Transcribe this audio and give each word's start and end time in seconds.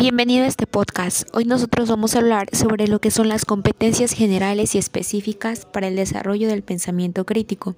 Bienvenido 0.00 0.44
a 0.44 0.48
este 0.48 0.66
podcast. 0.66 1.28
Hoy 1.34 1.44
nosotros 1.44 1.90
vamos 1.90 2.16
a 2.16 2.20
hablar 2.20 2.48
sobre 2.56 2.88
lo 2.88 3.02
que 3.02 3.10
son 3.10 3.28
las 3.28 3.44
competencias 3.44 4.12
generales 4.12 4.74
y 4.74 4.78
específicas 4.78 5.66
para 5.66 5.88
el 5.88 5.96
desarrollo 5.96 6.48
del 6.48 6.62
pensamiento 6.62 7.26
crítico. 7.26 7.76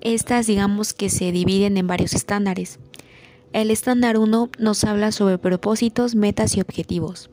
Estas 0.00 0.46
digamos 0.46 0.94
que 0.94 1.10
se 1.10 1.30
dividen 1.30 1.76
en 1.76 1.86
varios 1.86 2.14
estándares. 2.14 2.78
El 3.52 3.70
estándar 3.70 4.16
1 4.16 4.48
nos 4.58 4.84
habla 4.84 5.12
sobre 5.12 5.36
propósitos, 5.36 6.14
metas 6.14 6.56
y 6.56 6.62
objetivos. 6.62 7.28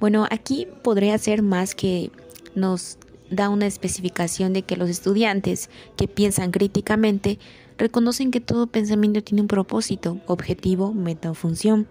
Bueno, 0.00 0.26
aquí 0.30 0.66
podría 0.82 1.18
ser 1.18 1.42
más 1.42 1.74
que 1.74 2.10
nos 2.54 2.96
da 3.28 3.50
una 3.50 3.66
especificación 3.66 4.54
de 4.54 4.62
que 4.62 4.78
los 4.78 4.88
estudiantes 4.88 5.68
que 5.98 6.08
piensan 6.08 6.50
críticamente 6.50 7.38
reconocen 7.76 8.30
que 8.30 8.40
todo 8.40 8.68
pensamiento 8.68 9.22
tiene 9.22 9.42
un 9.42 9.48
propósito, 9.48 10.16
objetivo, 10.26 10.94
meta 10.94 11.30
o 11.30 11.34
función. 11.34 11.86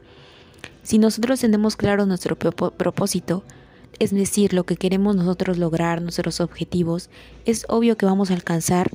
Si 0.84 0.98
nosotros 0.98 1.40
tenemos 1.40 1.76
claro 1.76 2.06
nuestro 2.06 2.36
propósito, 2.38 3.44
es 4.00 4.12
decir, 4.12 4.54
lo 4.54 4.66
que 4.66 4.78
queremos 4.78 5.16
nosotros 5.16 5.58
lograr, 5.58 6.02
nuestros 6.02 6.42
objetivos, 6.42 7.10
es 7.46 7.66
obvio 7.70 7.98
que 7.98 8.06
vamos 8.06 8.32
a 8.32 8.34
alcanzar 8.34 8.90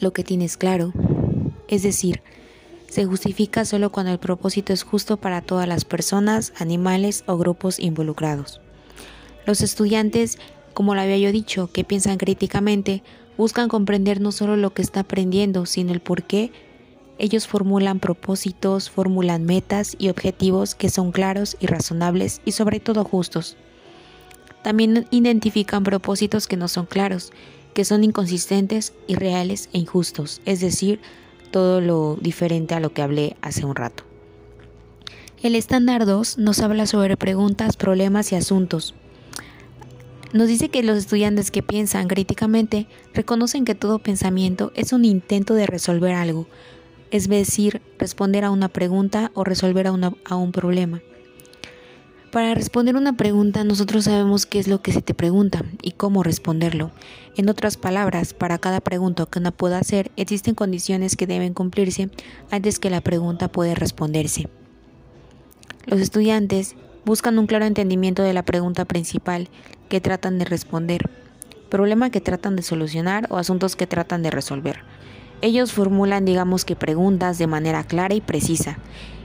lo 0.00 0.12
que 0.12 0.22
tienes 0.22 0.56
claro. 0.56 0.92
Es 1.66 1.82
decir, 1.82 2.22
se 2.88 3.04
justifica 3.04 3.64
solo 3.64 3.90
cuando 3.90 4.12
el 4.12 4.18
propósito 4.18 4.72
es 4.72 4.84
justo 4.84 5.16
para 5.16 5.42
todas 5.42 5.66
las 5.66 5.84
personas, 5.84 6.52
animales 6.58 7.24
o 7.26 7.36
grupos 7.36 7.80
involucrados. 7.80 8.60
Los 9.44 9.60
estudiantes, 9.60 10.38
como 10.72 10.94
lo 10.94 11.00
había 11.00 11.18
yo 11.18 11.32
dicho, 11.32 11.70
que 11.72 11.84
piensan 11.84 12.16
críticamente, 12.16 13.02
buscan 13.36 13.68
comprender 13.68 14.20
no 14.20 14.30
solo 14.30 14.56
lo 14.56 14.72
que 14.72 14.82
está 14.82 15.00
aprendiendo, 15.00 15.66
sino 15.66 15.92
el 15.92 16.00
por 16.00 16.22
qué 16.22 16.52
ellos 17.18 17.46
formulan 17.46 17.98
propósitos, 17.98 18.90
formulan 18.90 19.44
metas 19.44 19.96
y 19.98 20.08
objetivos 20.08 20.74
que 20.74 20.88
son 20.88 21.12
claros 21.12 21.56
y 21.60 21.66
razonables 21.66 22.40
y 22.44 22.52
sobre 22.52 22.80
todo 22.80 23.04
justos. 23.04 23.56
También 24.62 25.06
identifican 25.10 25.84
propósitos 25.84 26.46
que 26.46 26.56
no 26.56 26.68
son 26.68 26.86
claros, 26.86 27.32
que 27.74 27.84
son 27.84 28.04
inconsistentes, 28.04 28.92
irreales 29.06 29.68
e 29.72 29.78
injustos, 29.78 30.40
es 30.44 30.60
decir, 30.60 31.00
todo 31.50 31.80
lo 31.80 32.18
diferente 32.20 32.74
a 32.74 32.80
lo 32.80 32.92
que 32.92 33.02
hablé 33.02 33.36
hace 33.40 33.64
un 33.64 33.74
rato. 33.74 34.04
El 35.42 35.54
estándar 35.54 36.04
2 36.04 36.38
nos 36.38 36.60
habla 36.60 36.86
sobre 36.86 37.16
preguntas, 37.16 37.76
problemas 37.76 38.32
y 38.32 38.34
asuntos. 38.34 38.94
Nos 40.32 40.48
dice 40.48 40.68
que 40.68 40.82
los 40.82 40.98
estudiantes 40.98 41.50
que 41.50 41.62
piensan 41.62 42.08
críticamente 42.08 42.86
reconocen 43.14 43.64
que 43.64 43.74
todo 43.74 43.98
pensamiento 43.98 44.72
es 44.74 44.92
un 44.92 45.04
intento 45.04 45.54
de 45.54 45.66
resolver 45.66 46.14
algo, 46.14 46.48
es 47.10 47.28
decir, 47.28 47.82
responder 47.98 48.44
a 48.44 48.50
una 48.50 48.68
pregunta 48.68 49.30
o 49.34 49.44
resolver 49.44 49.86
a, 49.86 50.36
un 50.36 50.52
problema. 50.52 51.00
Para 52.30 52.54
responder 52.54 52.96
una 52.96 53.16
pregunta 53.16 53.64
nosotros 53.64 54.04
sabemos 54.04 54.44
qué 54.44 54.58
es 54.58 54.68
lo 54.68 54.82
que 54.82 54.92
se 54.92 55.00
te 55.00 55.14
pregunta 55.14 55.64
y 55.82 55.92
cómo 55.92 56.22
responderlo. 56.22 56.90
En 57.36 57.48
otras 57.48 57.76
palabras, 57.76 58.34
para 58.34 58.58
cada 58.58 58.80
pregunta 58.80 59.26
que 59.26 59.38
uno 59.38 59.52
pueda 59.52 59.78
hacer 59.78 60.10
existen 60.16 60.54
condiciones 60.54 61.16
que 61.16 61.26
deben 61.26 61.54
cumplirse 61.54 62.10
antes 62.50 62.78
que 62.78 62.90
la 62.90 63.00
pregunta 63.00 63.48
pueda 63.48 63.74
responderse. 63.74 64.48
Los 65.86 66.00
estudiantes 66.00 66.76
buscan 67.06 67.38
un 67.38 67.46
claro 67.46 67.64
entendimiento 67.64 68.22
de 68.22 68.34
la 68.34 68.44
pregunta 68.44 68.84
principal 68.84 69.48
que 69.88 70.02
tratan 70.02 70.38
de 70.38 70.44
responder, 70.44 71.08
problema 71.70 72.10
que 72.10 72.20
tratan 72.20 72.56
de 72.56 72.62
solucionar 72.62 73.26
o 73.30 73.38
asuntos 73.38 73.76
que 73.76 73.86
tratan 73.86 74.22
de 74.22 74.30
resolver. 74.30 74.80
Ellos 75.40 75.72
formulan, 75.72 76.24
digamos 76.24 76.64
que 76.64 76.74
preguntas 76.74 77.38
de 77.38 77.46
manera 77.46 77.84
clara 77.84 78.14
y 78.14 78.20
precisa, 78.20 78.78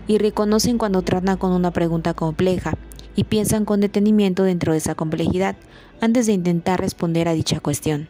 y 0.07 0.19
reconocen 0.19 0.77
cuando 0.77 1.01
tratan 1.01 1.37
con 1.37 1.51
una 1.51 1.71
pregunta 1.71 2.13
compleja, 2.13 2.77
y 3.15 3.23
piensan 3.25 3.65
con 3.65 3.79
detenimiento 3.79 4.43
dentro 4.43 4.71
de 4.73 4.79
esa 4.79 4.95
complejidad 4.95 5.55
antes 6.01 6.25
de 6.25 6.33
intentar 6.33 6.79
responder 6.79 7.27
a 7.27 7.33
dicha 7.33 7.59
cuestión. 7.59 8.09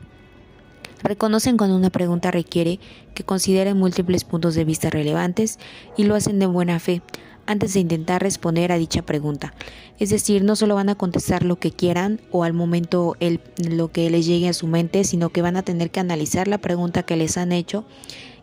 Reconocen 1.02 1.58
cuando 1.58 1.76
una 1.76 1.90
pregunta 1.90 2.32
requiere 2.32 2.80
que 3.14 3.24
consideren 3.24 3.78
múltiples 3.78 4.24
puntos 4.24 4.56
de 4.56 4.64
vista 4.64 4.90
relevantes 4.90 5.60
y 5.98 6.06
lo 6.06 6.16
hacen 6.16 6.40
de 6.40 6.46
buena 6.46 6.80
fe, 6.80 7.02
antes 7.46 7.74
de 7.74 7.80
intentar 7.80 8.22
responder 8.22 8.72
a 8.72 8.78
dicha 8.78 9.02
pregunta. 9.02 9.54
Es 10.00 10.10
decir, 10.10 10.44
no 10.44 10.56
solo 10.56 10.76
van 10.76 10.90
a 10.90 10.96
contestar 10.96 11.44
lo 11.44 11.58
que 11.58 11.72
quieran 11.72 12.20
o 12.32 12.44
al 12.44 12.54
momento 12.54 13.16
el, 13.20 13.40
lo 13.58 13.92
que 13.92 14.10
les 14.10 14.26
llegue 14.26 14.50
a 14.50 14.54
su 14.54 14.68
mente, 14.68 15.04
sino 15.04 15.30
que 15.30 15.42
van 15.42 15.58
a 15.58 15.64
tener 15.64 15.92
que 15.92 16.00
analizar 16.00 16.48
la 16.48 16.58
pregunta 16.58 17.04
que 17.04 17.16
les 17.16 17.38
han 17.38 17.52
hecho 17.52 17.86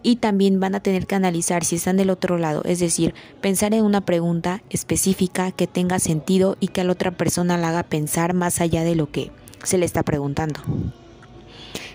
y 0.02 0.16
también 0.16 0.60
van 0.60 0.74
a 0.74 0.80
tener 0.80 1.06
que 1.06 1.14
analizar 1.14 1.64
si 1.64 1.76
están 1.76 1.96
del 1.96 2.10
otro 2.10 2.38
lado, 2.38 2.62
es 2.64 2.80
decir, 2.80 3.14
pensar 3.40 3.74
en 3.74 3.84
una 3.84 4.00
pregunta 4.00 4.62
específica 4.70 5.52
que 5.52 5.66
tenga 5.66 5.98
sentido 5.98 6.56
y 6.60 6.68
que 6.68 6.80
a 6.80 6.84
la 6.84 6.92
otra 6.92 7.10
persona 7.10 7.58
la 7.58 7.68
haga 7.68 7.82
pensar 7.82 8.32
más 8.32 8.60
allá 8.60 8.82
de 8.82 8.94
lo 8.94 9.10
que 9.10 9.30
se 9.62 9.78
le 9.78 9.84
está 9.84 10.02
preguntando. 10.02 10.60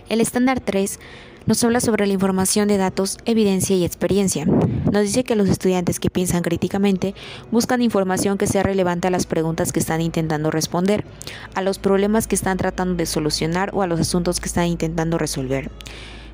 El 0.07 0.21
estándar 0.21 0.59
3 0.59 0.99
nos 1.45 1.63
habla 1.63 1.79
sobre 1.79 2.07
la 2.07 2.13
información 2.13 2.67
de 2.67 2.77
datos, 2.77 3.17
evidencia 3.25 3.75
y 3.75 3.85
experiencia. 3.85 4.45
Nos 4.45 5.03
dice 5.03 5.23
que 5.23 5.35
los 5.35 5.49
estudiantes 5.49 5.99
que 5.99 6.09
piensan 6.09 6.41
críticamente 6.41 7.13
buscan 7.51 7.81
información 7.81 8.37
que 8.37 8.47
sea 8.47 8.63
relevante 8.63 9.07
a 9.07 9.11
las 9.11 9.25
preguntas 9.25 9.71
que 9.71 9.79
están 9.79 10.01
intentando 10.01 10.49
responder, 10.51 11.05
a 11.53 11.61
los 11.61 11.79
problemas 11.79 12.27
que 12.27 12.35
están 12.35 12.57
tratando 12.57 12.95
de 12.95 13.05
solucionar 13.05 13.71
o 13.73 13.81
a 13.81 13.87
los 13.87 13.99
asuntos 13.99 14.39
que 14.39 14.47
están 14.47 14.67
intentando 14.67 15.17
resolver. 15.17 15.69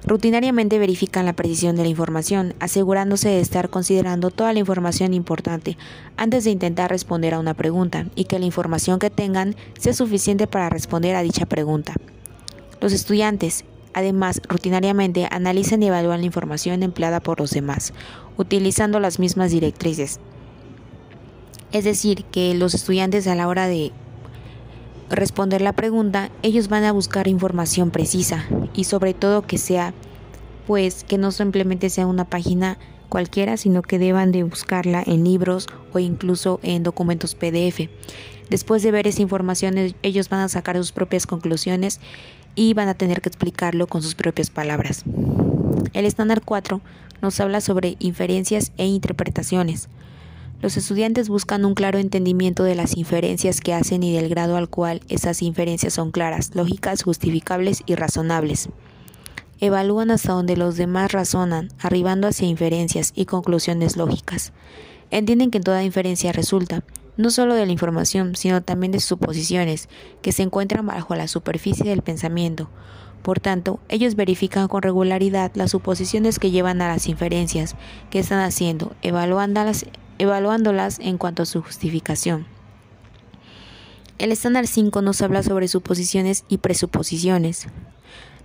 Rutinariamente 0.04 0.80
verifican 0.80 1.26
la 1.26 1.34
precisión 1.34 1.76
de 1.76 1.84
la 1.84 1.90
información, 1.90 2.56
asegurándose 2.60 3.30
de 3.30 3.40
estar 3.40 3.70
considerando 3.70 4.32
toda 4.32 4.52
la 4.52 4.60
información 4.60 5.14
importante 5.14 5.78
antes 6.18 6.44
de 6.44 6.50
intentar 6.50 6.90
responder 6.90 7.36
a 7.36 7.40
una 7.40 7.54
pregunta 7.54 8.08
y 8.16 8.26
que 8.26 8.40
la 8.40 8.46
información 8.46 8.98
que 8.98 9.12
tengan 9.12 9.56
sea 9.78 9.94
suficiente 9.94 10.48
para 10.48 10.70
responder 10.70 11.16
a 11.16 11.22
dicha 11.22 11.46
pregunta. 11.46 11.94
Los 12.80 12.94
estudiantes, 12.94 13.64
Además, 13.94 14.42
rutinariamente 14.48 15.28
analizan 15.30 15.84
y 15.84 15.88
evalúan 15.88 16.22
la 16.22 16.26
información 16.26 16.84
empleada 16.84 17.20
por 17.20 17.40
los 17.40 17.52
demás, 17.52 17.94
utilizando 18.38 19.00
las 19.00 19.20
mismas 19.20 19.52
directrices. 19.52 20.20
Es 21.72 21.84
decir, 21.84 22.26
que 22.26 22.54
los 22.54 22.74
estudiantes 22.74 23.28
a 23.28 23.36
la 23.36 23.48
hora 23.48 23.68
de 23.68 23.92
responder 25.10 25.62
la 25.62 25.74
pregunta, 25.74 26.30
ellos 26.42 26.68
van 26.68 26.84
a 26.84 26.92
buscar 26.92 27.28
información 27.28 27.92
precisa 27.92 28.46
y 28.74 28.86
sobre 28.86 29.14
todo 29.14 29.42
que 29.42 29.58
sea, 29.58 29.94
pues, 30.68 31.04
que 31.04 31.18
no 31.18 31.32
simplemente 31.32 31.90
sea 31.90 32.08
una 32.08 32.26
página 32.26 32.78
cualquiera, 33.10 33.58
sino 33.58 33.82
que 33.82 34.00
deban 34.00 34.32
de 34.32 34.44
buscarla 34.44 35.04
en 35.06 35.26
libros 35.26 35.68
o 35.94 36.00
incluso 36.00 36.60
en 36.64 36.84
documentos 36.84 37.36
PDF. 37.36 37.90
Después 38.50 38.84
de 38.84 38.92
ver 38.92 39.08
esa 39.08 39.22
información, 39.22 39.76
ellos 40.02 40.30
van 40.30 40.42
a 40.42 40.50
sacar 40.50 40.76
sus 40.78 40.92
propias 40.92 41.28
conclusiones 41.28 42.00
y 42.56 42.74
van 42.74 42.88
a 42.88 42.94
tener 42.94 43.22
que 43.22 43.30
explicarlo 43.30 43.88
con 43.88 44.02
sus 44.02 44.16
propias 44.16 44.50
palabras. 44.50 45.04
El 45.94 46.06
estándar 46.06 46.42
4 46.44 46.82
nos 47.22 47.40
habla 47.40 47.62
sobre 47.62 47.96
inferencias 48.00 48.72
e 48.78 48.86
interpretaciones. 48.86 49.90
Los 50.62 50.78
estudiantes 50.78 51.28
buscan 51.28 51.66
un 51.66 51.74
claro 51.74 51.98
entendimiento 51.98 52.64
de 52.64 52.76
las 52.76 52.96
inferencias 52.96 53.62
que 53.62 53.74
hacen 53.74 54.04
y 54.04 54.14
del 54.14 54.30
grado 54.30 54.58
al 54.58 54.70
cual 54.70 55.02
esas 55.10 55.42
inferencias 55.42 55.94
son 55.94 56.12
claras, 56.12 56.52
lógicas, 56.54 57.04
justificables 57.04 57.82
y 57.88 57.96
razonables. 57.96 58.70
Evalúan 59.60 60.12
hasta 60.12 60.34
donde 60.34 60.58
los 60.58 60.78
demás 60.78 61.12
razonan, 61.12 61.70
arribando 61.80 62.28
hacia 62.28 62.48
inferencias 62.48 63.12
y 63.16 63.26
conclusiones 63.26 63.98
lógicas. 63.98 64.54
Entienden 65.10 65.52
que 65.52 65.60
toda 65.60 65.84
inferencia 65.84 66.32
resulta, 66.32 66.84
no 67.18 67.30
solo 67.30 67.56
de 67.56 67.66
la 67.66 67.72
información, 67.72 68.36
sino 68.36 68.62
también 68.62 68.92
de 68.92 69.00
suposiciones 69.00 69.90
que 70.22 70.32
se 70.32 70.44
encuentran 70.44 70.86
bajo 70.86 71.16
la 71.16 71.28
superficie 71.28 71.86
del 71.86 72.02
pensamiento. 72.02 72.70
Por 73.22 73.40
tanto, 73.40 73.80
ellos 73.90 74.16
verifican 74.16 74.68
con 74.68 74.82
regularidad 74.82 75.52
las 75.54 75.72
suposiciones 75.72 76.40
que 76.40 76.52
llevan 76.52 76.82
a 76.82 76.88
las 76.88 77.08
inferencias 77.08 77.76
que 78.10 78.20
están 78.20 78.40
haciendo, 78.40 78.96
evaluándolas, 79.02 79.86
evaluándolas 80.18 81.00
en 81.00 81.18
cuanto 81.18 81.44
a 81.44 81.46
su 81.46 81.62
justificación. 81.62 82.48
El 84.18 84.32
estándar 84.32 84.68
5 84.68 85.02
nos 85.02 85.22
habla 85.22 85.44
sobre 85.44 85.68
suposiciones 85.68 86.46
y 86.48 86.58
presuposiciones. 86.58 87.68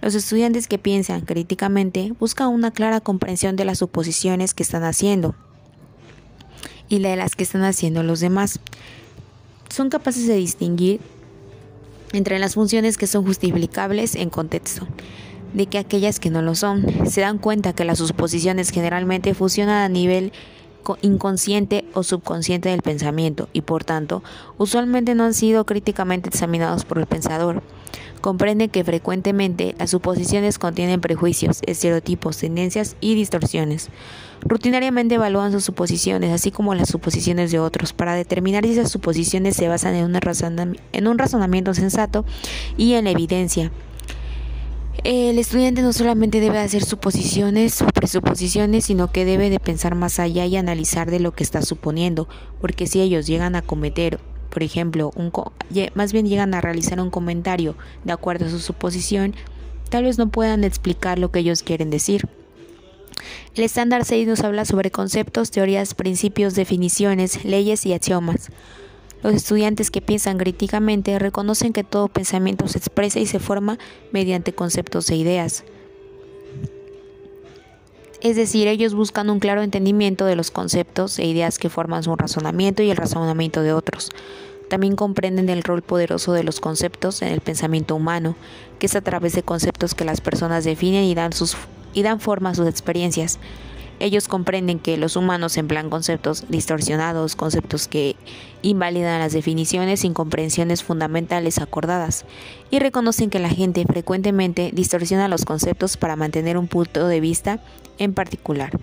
Los 0.02 0.14
estudiantes 0.14 0.68
que 0.68 0.78
piensan 0.78 1.22
críticamente 1.22 2.12
buscan 2.18 2.48
una 2.48 2.70
clara 2.70 3.00
comprensión 3.00 3.56
de 3.56 3.64
las 3.64 3.78
suposiciones 3.78 4.52
que 4.52 4.62
están 4.62 4.84
haciendo 4.84 5.34
y 6.88 6.98
la 6.98 7.10
de 7.10 7.16
las 7.16 7.34
que 7.34 7.44
están 7.44 7.64
haciendo 7.64 8.02
los 8.02 8.20
demás. 8.20 8.60
Son 9.68 9.90
capaces 9.90 10.26
de 10.26 10.36
distinguir 10.36 11.00
entre 12.12 12.38
las 12.38 12.54
funciones 12.54 12.96
que 12.96 13.06
son 13.06 13.24
justificables 13.24 14.14
en 14.14 14.30
contexto 14.30 14.86
de 15.52 15.66
que 15.66 15.78
aquellas 15.78 16.20
que 16.20 16.30
no 16.30 16.42
lo 16.42 16.54
son. 16.54 16.84
Se 17.08 17.22
dan 17.22 17.38
cuenta 17.38 17.72
que 17.72 17.84
las 17.84 17.98
suposiciones 17.98 18.70
generalmente 18.70 19.34
funcionan 19.34 19.82
a 19.82 19.88
nivel 19.88 20.32
inconsciente 21.02 21.84
o 21.94 22.02
subconsciente 22.02 22.68
del 22.68 22.82
pensamiento 22.82 23.48
y 23.52 23.62
por 23.62 23.82
tanto 23.82 24.22
usualmente 24.56 25.16
no 25.16 25.24
han 25.24 25.34
sido 25.34 25.66
críticamente 25.66 26.28
examinados 26.28 26.84
por 26.84 26.98
el 26.98 27.06
pensador. 27.06 27.62
Comprenden 28.20 28.70
que 28.70 28.84
frecuentemente 28.84 29.74
las 29.78 29.90
suposiciones 29.90 30.58
contienen 30.58 31.00
prejuicios, 31.00 31.60
estereotipos, 31.66 32.38
tendencias 32.38 32.96
y 33.00 33.14
distorsiones. 33.14 33.90
Rutinariamente 34.42 35.16
evalúan 35.16 35.52
sus 35.52 35.64
suposiciones, 35.64 36.32
así 36.32 36.50
como 36.50 36.74
las 36.74 36.88
suposiciones 36.88 37.50
de 37.50 37.58
otros, 37.58 37.92
para 37.92 38.14
determinar 38.14 38.64
si 38.64 38.72
esas 38.72 38.90
suposiciones 38.90 39.56
se 39.56 39.68
basan 39.68 39.94
en, 39.94 41.06
un 41.06 41.18
razonamiento 41.18 41.74
sensato 41.74 42.24
y 42.76 42.94
en 42.94 43.04
la 43.04 43.10
evidencia. 43.10 43.72
El 45.04 45.38
estudiante 45.38 45.82
no 45.82 45.92
solamente 45.92 46.40
debe 46.40 46.58
hacer 46.58 46.84
suposiciones 46.84 47.80
o 47.80 47.86
presuposiciones, 47.86 48.86
sino 48.86 49.12
que 49.12 49.24
debe 49.24 49.50
de 49.50 49.60
pensar 49.60 49.94
más 49.94 50.18
allá 50.18 50.46
y 50.46 50.56
analizar 50.56 51.10
de 51.10 51.20
lo 51.20 51.32
que 51.32 51.44
está 51.44 51.62
suponiendo, 51.62 52.28
porque 52.60 52.86
si 52.86 53.00
ellos 53.00 53.26
llegan 53.26 53.54
a 53.54 53.62
cometer, 53.62 54.18
por 54.50 54.62
ejemplo, 54.62 55.12
un 55.14 55.30
más 55.94 56.12
bien 56.12 56.26
llegan 56.26 56.54
a 56.54 56.60
realizar 56.60 57.00
un 57.00 57.10
comentario 57.10 57.76
de 58.04 58.12
acuerdo 58.12 58.46
a 58.46 58.50
su 58.50 58.58
suposición, 58.58 59.34
tal 59.90 60.04
vez 60.04 60.18
no 60.18 60.28
puedan 60.28 60.64
explicar 60.64 61.18
lo 61.18 61.30
que 61.30 61.40
ellos 61.40 61.62
quieren 61.62 61.90
decir. 61.90 62.28
El 63.54 63.64
estándar 63.64 64.04
6 64.04 64.28
nos 64.28 64.40
habla 64.40 64.64
sobre 64.64 64.90
conceptos, 64.90 65.50
teorías, 65.50 65.94
principios, 65.94 66.54
definiciones, 66.54 67.44
leyes 67.44 67.86
y 67.86 67.94
axiomas. 67.94 68.50
Los 69.22 69.34
estudiantes 69.34 69.90
que 69.90 70.02
piensan 70.02 70.38
críticamente 70.38 71.18
reconocen 71.18 71.72
que 71.72 71.84
todo 71.84 72.08
pensamiento 72.08 72.68
se 72.68 72.78
expresa 72.78 73.18
y 73.18 73.26
se 73.26 73.38
forma 73.38 73.78
mediante 74.12 74.52
conceptos 74.52 75.10
e 75.10 75.16
ideas. 75.16 75.64
Es 78.26 78.34
decir, 78.34 78.66
ellos 78.66 78.92
buscan 78.92 79.30
un 79.30 79.38
claro 79.38 79.62
entendimiento 79.62 80.24
de 80.24 80.34
los 80.34 80.50
conceptos 80.50 81.20
e 81.20 81.26
ideas 81.26 81.60
que 81.60 81.70
forman 81.70 82.02
su 82.02 82.16
razonamiento 82.16 82.82
y 82.82 82.90
el 82.90 82.96
razonamiento 82.96 83.62
de 83.62 83.72
otros. 83.72 84.10
También 84.68 84.96
comprenden 84.96 85.48
el 85.48 85.62
rol 85.62 85.80
poderoso 85.80 86.32
de 86.32 86.42
los 86.42 86.58
conceptos 86.58 87.22
en 87.22 87.28
el 87.28 87.40
pensamiento 87.40 87.94
humano, 87.94 88.34
que 88.80 88.86
es 88.86 88.96
a 88.96 89.00
través 89.00 89.34
de 89.34 89.44
conceptos 89.44 89.94
que 89.94 90.04
las 90.04 90.20
personas 90.20 90.64
definen 90.64 91.04
y 91.04 91.14
dan, 91.14 92.18
forma 92.18 92.50
a 92.50 92.54
sus 92.56 92.66
experiencias. 92.66 93.38
Ellos 93.98 94.28
comprenden 94.28 94.78
que 94.78 94.96
los 94.96 95.16
humanos 95.16 95.56
emplean 95.56 95.90
conceptos 95.90 96.44
distorsionados, 96.48 97.34
conceptos 97.34 97.88
que 97.88 98.16
invalidan 98.62 99.20
las 99.20 99.32
definiciones 99.32 100.00
sin 100.00 100.12
comprensiones 100.12 100.82
fundamentales 100.82 101.58
acordadas, 101.58 102.24
y 102.70 102.78
reconocen 102.78 103.30
que 103.30 103.38
la 103.38 103.48
gente 103.48 103.84
frecuentemente 103.86 104.70
distorsiona 104.72 105.28
los 105.28 105.44
conceptos 105.44 105.96
para 105.96 106.16
mantener 106.16 106.58
un 106.58 106.68
punto 106.68 107.08
de 107.08 107.20
vista 107.20 107.60
en 107.98 108.12
particular. 108.12 108.78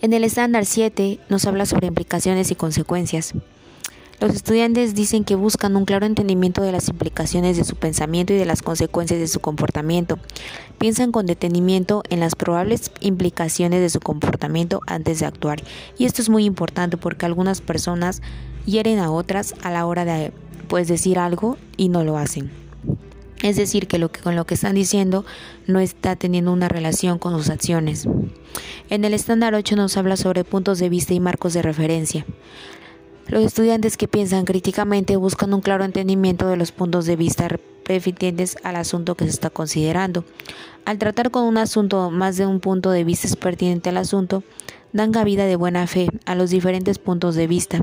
En 0.00 0.12
el 0.12 0.24
estándar 0.24 0.64
7 0.64 1.18
nos 1.28 1.44
habla 1.46 1.66
sobre 1.66 1.88
implicaciones 1.88 2.50
y 2.50 2.54
consecuencias. 2.54 3.34
Los 4.20 4.34
estudiantes 4.34 4.96
dicen 4.96 5.22
que 5.22 5.36
buscan 5.36 5.76
un 5.76 5.84
claro 5.84 6.04
entendimiento 6.04 6.62
de 6.62 6.72
las 6.72 6.88
implicaciones 6.88 7.56
de 7.56 7.62
su 7.62 7.76
pensamiento 7.76 8.32
y 8.32 8.36
de 8.36 8.46
las 8.46 8.62
consecuencias 8.62 9.20
de 9.20 9.28
su 9.28 9.38
comportamiento. 9.38 10.18
Piensan 10.78 11.12
con 11.12 11.26
detenimiento 11.26 12.02
en 12.10 12.18
las 12.18 12.34
probables 12.34 12.90
implicaciones 13.00 13.80
de 13.80 13.90
su 13.90 14.00
comportamiento 14.00 14.80
antes 14.88 15.20
de 15.20 15.26
actuar. 15.26 15.62
Y 15.98 16.04
esto 16.04 16.20
es 16.20 16.30
muy 16.30 16.46
importante 16.46 16.96
porque 16.96 17.26
algunas 17.26 17.60
personas 17.60 18.20
hieren 18.66 18.98
a 18.98 19.12
otras 19.12 19.54
a 19.62 19.70
la 19.70 19.86
hora 19.86 20.04
de 20.04 20.32
pues, 20.66 20.88
decir 20.88 21.20
algo 21.20 21.56
y 21.76 21.88
no 21.88 22.02
lo 22.02 22.18
hacen. 22.18 22.50
Es 23.44 23.56
decir, 23.56 23.86
que, 23.86 23.98
lo 23.98 24.10
que 24.10 24.20
con 24.20 24.34
lo 24.34 24.46
que 24.46 24.54
están 24.54 24.74
diciendo 24.74 25.24
no 25.68 25.78
está 25.78 26.16
teniendo 26.16 26.52
una 26.52 26.68
relación 26.68 27.20
con 27.20 27.38
sus 27.38 27.50
acciones. 27.50 28.08
En 28.90 29.04
el 29.04 29.14
estándar 29.14 29.54
8 29.54 29.76
nos 29.76 29.96
habla 29.96 30.16
sobre 30.16 30.42
puntos 30.42 30.80
de 30.80 30.88
vista 30.88 31.14
y 31.14 31.20
marcos 31.20 31.54
de 31.54 31.62
referencia. 31.62 32.26
Los 33.28 33.44
estudiantes 33.44 33.98
que 33.98 34.08
piensan 34.08 34.46
críticamente 34.46 35.16
buscan 35.16 35.52
un 35.52 35.60
claro 35.60 35.84
entendimiento 35.84 36.48
de 36.48 36.56
los 36.56 36.72
puntos 36.72 37.04
de 37.04 37.14
vista 37.14 37.48
referentes 37.84 38.56
al 38.62 38.76
asunto 38.76 39.16
que 39.16 39.24
se 39.24 39.30
está 39.30 39.50
considerando. 39.50 40.24
Al 40.86 40.96
tratar 40.96 41.30
con 41.30 41.44
un 41.44 41.58
asunto 41.58 42.10
más 42.10 42.38
de 42.38 42.46
un 42.46 42.58
punto 42.58 42.90
de 42.90 43.04
vista 43.04 43.28
pertinente 43.36 43.90
al 43.90 43.98
asunto, 43.98 44.42
dan 44.94 45.12
cabida 45.12 45.44
de 45.44 45.56
buena 45.56 45.86
fe 45.86 46.08
a 46.24 46.34
los 46.34 46.48
diferentes 46.48 46.98
puntos 46.98 47.34
de 47.34 47.46
vista. 47.46 47.82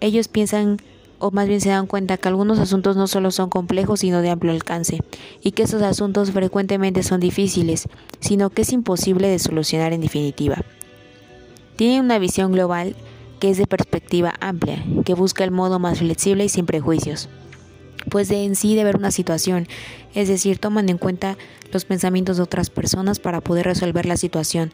Ellos 0.00 0.26
piensan 0.26 0.78
o 1.20 1.30
más 1.30 1.46
bien 1.46 1.60
se 1.60 1.68
dan 1.68 1.86
cuenta 1.86 2.16
que 2.16 2.28
algunos 2.28 2.58
asuntos 2.58 2.96
no 2.96 3.06
solo 3.06 3.30
son 3.30 3.50
complejos 3.50 4.00
sino 4.00 4.22
de 4.22 4.30
amplio 4.30 4.52
alcance, 4.52 5.00
y 5.42 5.52
que 5.52 5.64
esos 5.64 5.82
asuntos 5.82 6.32
frecuentemente 6.32 7.02
son 7.02 7.20
difíciles, 7.20 7.88
sino 8.20 8.50
que 8.50 8.62
es 8.62 8.72
imposible 8.72 9.28
de 9.28 9.38
solucionar 9.38 9.92
en 9.92 10.00
definitiva. 10.00 10.62
Tienen 11.76 12.04
una 12.04 12.18
visión 12.18 12.52
global 12.52 12.96
que 13.38 13.50
es 13.50 13.58
de 13.58 13.66
perspectiva 13.66 14.34
amplia, 14.40 14.84
que 15.04 15.14
busca 15.14 15.44
el 15.44 15.50
modo 15.50 15.78
más 15.78 15.98
flexible 15.98 16.44
y 16.44 16.48
sin 16.48 16.66
prejuicios. 16.66 17.28
Pues 18.10 18.28
de 18.28 18.44
en 18.44 18.56
sí 18.56 18.74
de 18.74 18.84
ver 18.84 18.96
una 18.96 19.10
situación, 19.10 19.66
es 20.14 20.28
decir, 20.28 20.58
toman 20.58 20.88
en 20.88 20.98
cuenta 20.98 21.36
los 21.72 21.84
pensamientos 21.84 22.36
de 22.36 22.42
otras 22.42 22.70
personas 22.70 23.18
para 23.18 23.40
poder 23.40 23.66
resolver 23.66 24.06
la 24.06 24.16
situación. 24.16 24.72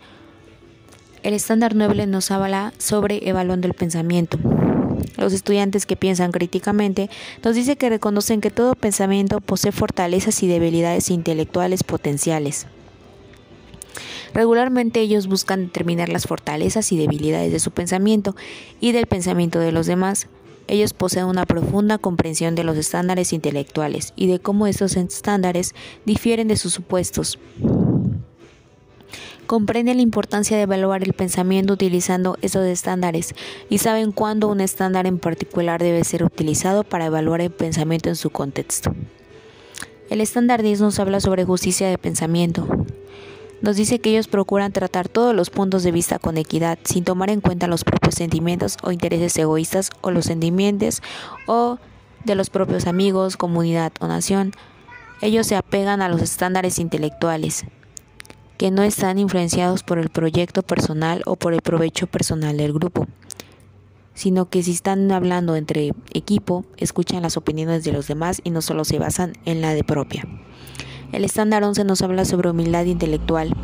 El 1.23 1.35
estándar 1.35 1.75
9 1.75 2.07
nos 2.07 2.31
habla 2.31 2.73
sobre 2.79 3.29
evaluando 3.29 3.67
el 3.67 3.75
pensamiento. 3.75 4.39
Los 5.17 5.33
estudiantes 5.33 5.87
que 5.87 5.97
piensan 5.97 6.33
críticamente 6.33 7.09
nos 7.43 7.55
dice 7.55 7.77
que 7.77 7.89
reconocen 7.89 8.41
que 8.41 8.51
todo 8.51 8.75
pensamiento 8.75 9.41
posee 9.41 9.73
fortalezas 9.73 10.43
y 10.43 10.49
debilidades 10.49 11.11
intelectuales 11.11 11.83
potenciales. 11.83 12.67
Regularmente 14.35 15.01
ellos 15.01 15.29
buscan 15.29 15.67
determinar 15.67 16.09
las 16.09 16.27
fortalezas 16.27 16.91
y 16.91 16.99
debilidades 16.99 17.53
de 17.53 17.61
su 17.61 17.71
pensamiento 17.71 18.35
y 18.81 18.91
del 18.91 19.07
pensamiento 19.07 19.61
de 19.61 19.71
los 19.71 19.87
demás. 19.87 20.27
Ellos 20.67 20.93
poseen 20.93 21.27
una 21.27 21.47
profunda 21.47 21.99
comprensión 21.99 22.57
de 22.57 22.65
los 22.65 22.77
estándares 22.77 23.33
intelectuales 23.33 24.13
y 24.17 24.27
de 24.27 24.41
cómo 24.41 24.67
estos 24.67 24.97
estándares 24.97 25.73
difieren 26.05 26.49
de 26.49 26.57
sus 26.57 26.73
supuestos. 26.73 27.39
Comprenden 29.47 29.99
la 29.99 30.03
importancia 30.03 30.57
de 30.57 30.65
evaluar 30.65 31.05
el 31.05 31.13
pensamiento 31.13 31.75
utilizando 31.75 32.37
esos 32.43 32.67
estándares 32.67 33.35
y 33.69 33.79
saben 33.79 34.11
cuándo 34.11 34.49
un 34.49 34.61
estándar 34.61 35.07
en 35.07 35.19
particular 35.19 35.81
debe 35.81 36.03
ser 36.03 36.25
utilizado 36.25 36.83
para 36.83 37.07
evaluar 37.07 37.41
el 37.41 37.51
pensamiento 37.51 38.09
en 38.09 38.17
su 38.17 38.31
contexto. 38.31 38.95
El 40.11 40.21
estándar 40.21 40.63
10 40.63 40.81
nos 40.81 40.99
habla 40.99 41.21
sobre 41.21 41.45
justicia 41.45 41.89
de 41.89 41.99
pensamiento 41.99 42.67
nos 43.65 43.77
dice 43.77 43.99
que 43.99 44.11
ellos 44.11 44.29
procuran 44.29 44.73
tratar 44.73 45.09
todos 45.09 45.35
los 45.35 45.49
puntos 45.49 45.83
de 45.85 45.91
vista 45.91 46.19
con 46.19 46.37
equidad, 46.37 46.79
sin 46.85 47.03
tomar 47.03 47.31
en 47.31 47.41
cuenta 47.41 47.67
los 47.67 47.83
propios 47.83 48.15
sentimientos 48.15 48.77
o 48.83 48.93
intereses 48.93 49.35
egoístas 49.39 49.91
o 50.03 50.11
los 50.11 50.27
sentimientos 50.27 51.01
o 51.47 51.79
de 52.25 52.35
los 52.35 52.51
propios 52.51 52.87
amigos, 52.87 53.39
comunidad 53.39 53.91
o 54.01 54.07
nación. 54.07 54.53
Ellos 55.23 55.47
se 55.47 55.57
apegan 55.57 56.03
a 56.03 56.11
los 56.11 56.21
estándares 56.21 56.79
intelectuales, 56.79 57.65
que 58.59 58.71
no 58.71 58.83
están 58.83 59.19
influenciados 59.19 59.83
por 59.83 59.99
el 59.99 60.11
proyecto 60.11 60.63
personal 60.63 61.23
o 61.25 61.37
por 61.37 61.55
el 61.55 61.63
provecho 61.63 62.07
personal 62.07 62.59
del 62.59 62.75
grupo, 62.75 63.07
sino 64.13 64.51
que 64.51 64.63
si 64.63 64.73
están 64.73 65.11
hablando 65.11 65.57
entre 65.57 65.93
equipo, 66.13 66.67
escuchan 66.77 67.23
las 67.23 67.39
opiniones 67.39 67.83
de 67.83 67.93
los 67.93 68.09
demás 68.09 68.43
y 68.45 68.51
no 68.51 68.61
solo 68.61 68.85
se 68.85 68.99
basan 68.99 69.33
en 69.47 69.63
la 69.63 69.73
de 69.73 69.85
propia. 69.85 70.27
El 71.15 71.25
estándar 71.25 71.63
11 71.63 71.85
nos 71.85 72.03
habla 72.03 72.25
sobre 72.25 72.51
humildad 72.51 72.87
intelectual. 72.87 73.55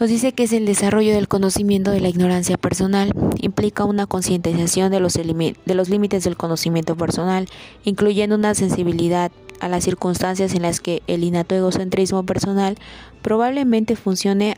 Nos 0.00 0.08
dice 0.08 0.32
que 0.32 0.42
es 0.42 0.52
el 0.52 0.66
desarrollo 0.66 1.14
del 1.14 1.28
conocimiento 1.28 1.92
de 1.92 2.00
la 2.00 2.08
ignorancia 2.08 2.56
personal. 2.56 3.12
Implica 3.40 3.84
una 3.84 4.06
concientización 4.06 4.90
de 4.90 4.98
los, 4.98 5.14
límites 5.16 6.24
del 6.24 6.36
conocimiento 6.36 6.96
personal, 6.96 7.46
incluyendo 7.84 8.34
una 8.34 8.56
sensibilidad 8.56 9.30
a 9.60 9.68
las 9.68 9.84
circunstancias 9.84 10.54
en 10.54 10.62
las 10.62 10.80
que 10.80 11.04
el 11.06 11.22
innato 11.22 11.54
egocentrismo 11.54 12.26
personal 12.26 12.76
probablemente 13.22 13.94
funcione 13.94 14.56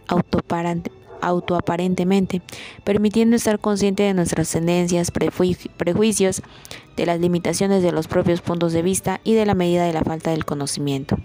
autoaparentemente, 1.21 2.40
permitiendo 2.85 3.37
estar 3.37 3.59
consciente 3.59 4.02
de 4.05 4.14
nuestras 4.14 4.50
tendencias, 4.50 5.11
prejuicios, 5.11 6.43
de 6.97 7.07
las 7.07 7.21
limitaciones 7.21 7.83
de 7.83 7.93
los 7.93 8.09
propios 8.09 8.40
puntos 8.40 8.73
de 8.73 8.81
vista 8.81 9.21
y 9.25 9.35
de 9.35 9.45
la 9.45 9.55
medida 9.55 9.85
de 9.85 9.93
la 9.93 10.02
falta 10.02 10.31
del 10.31 10.47
conocimiento. 10.47 11.19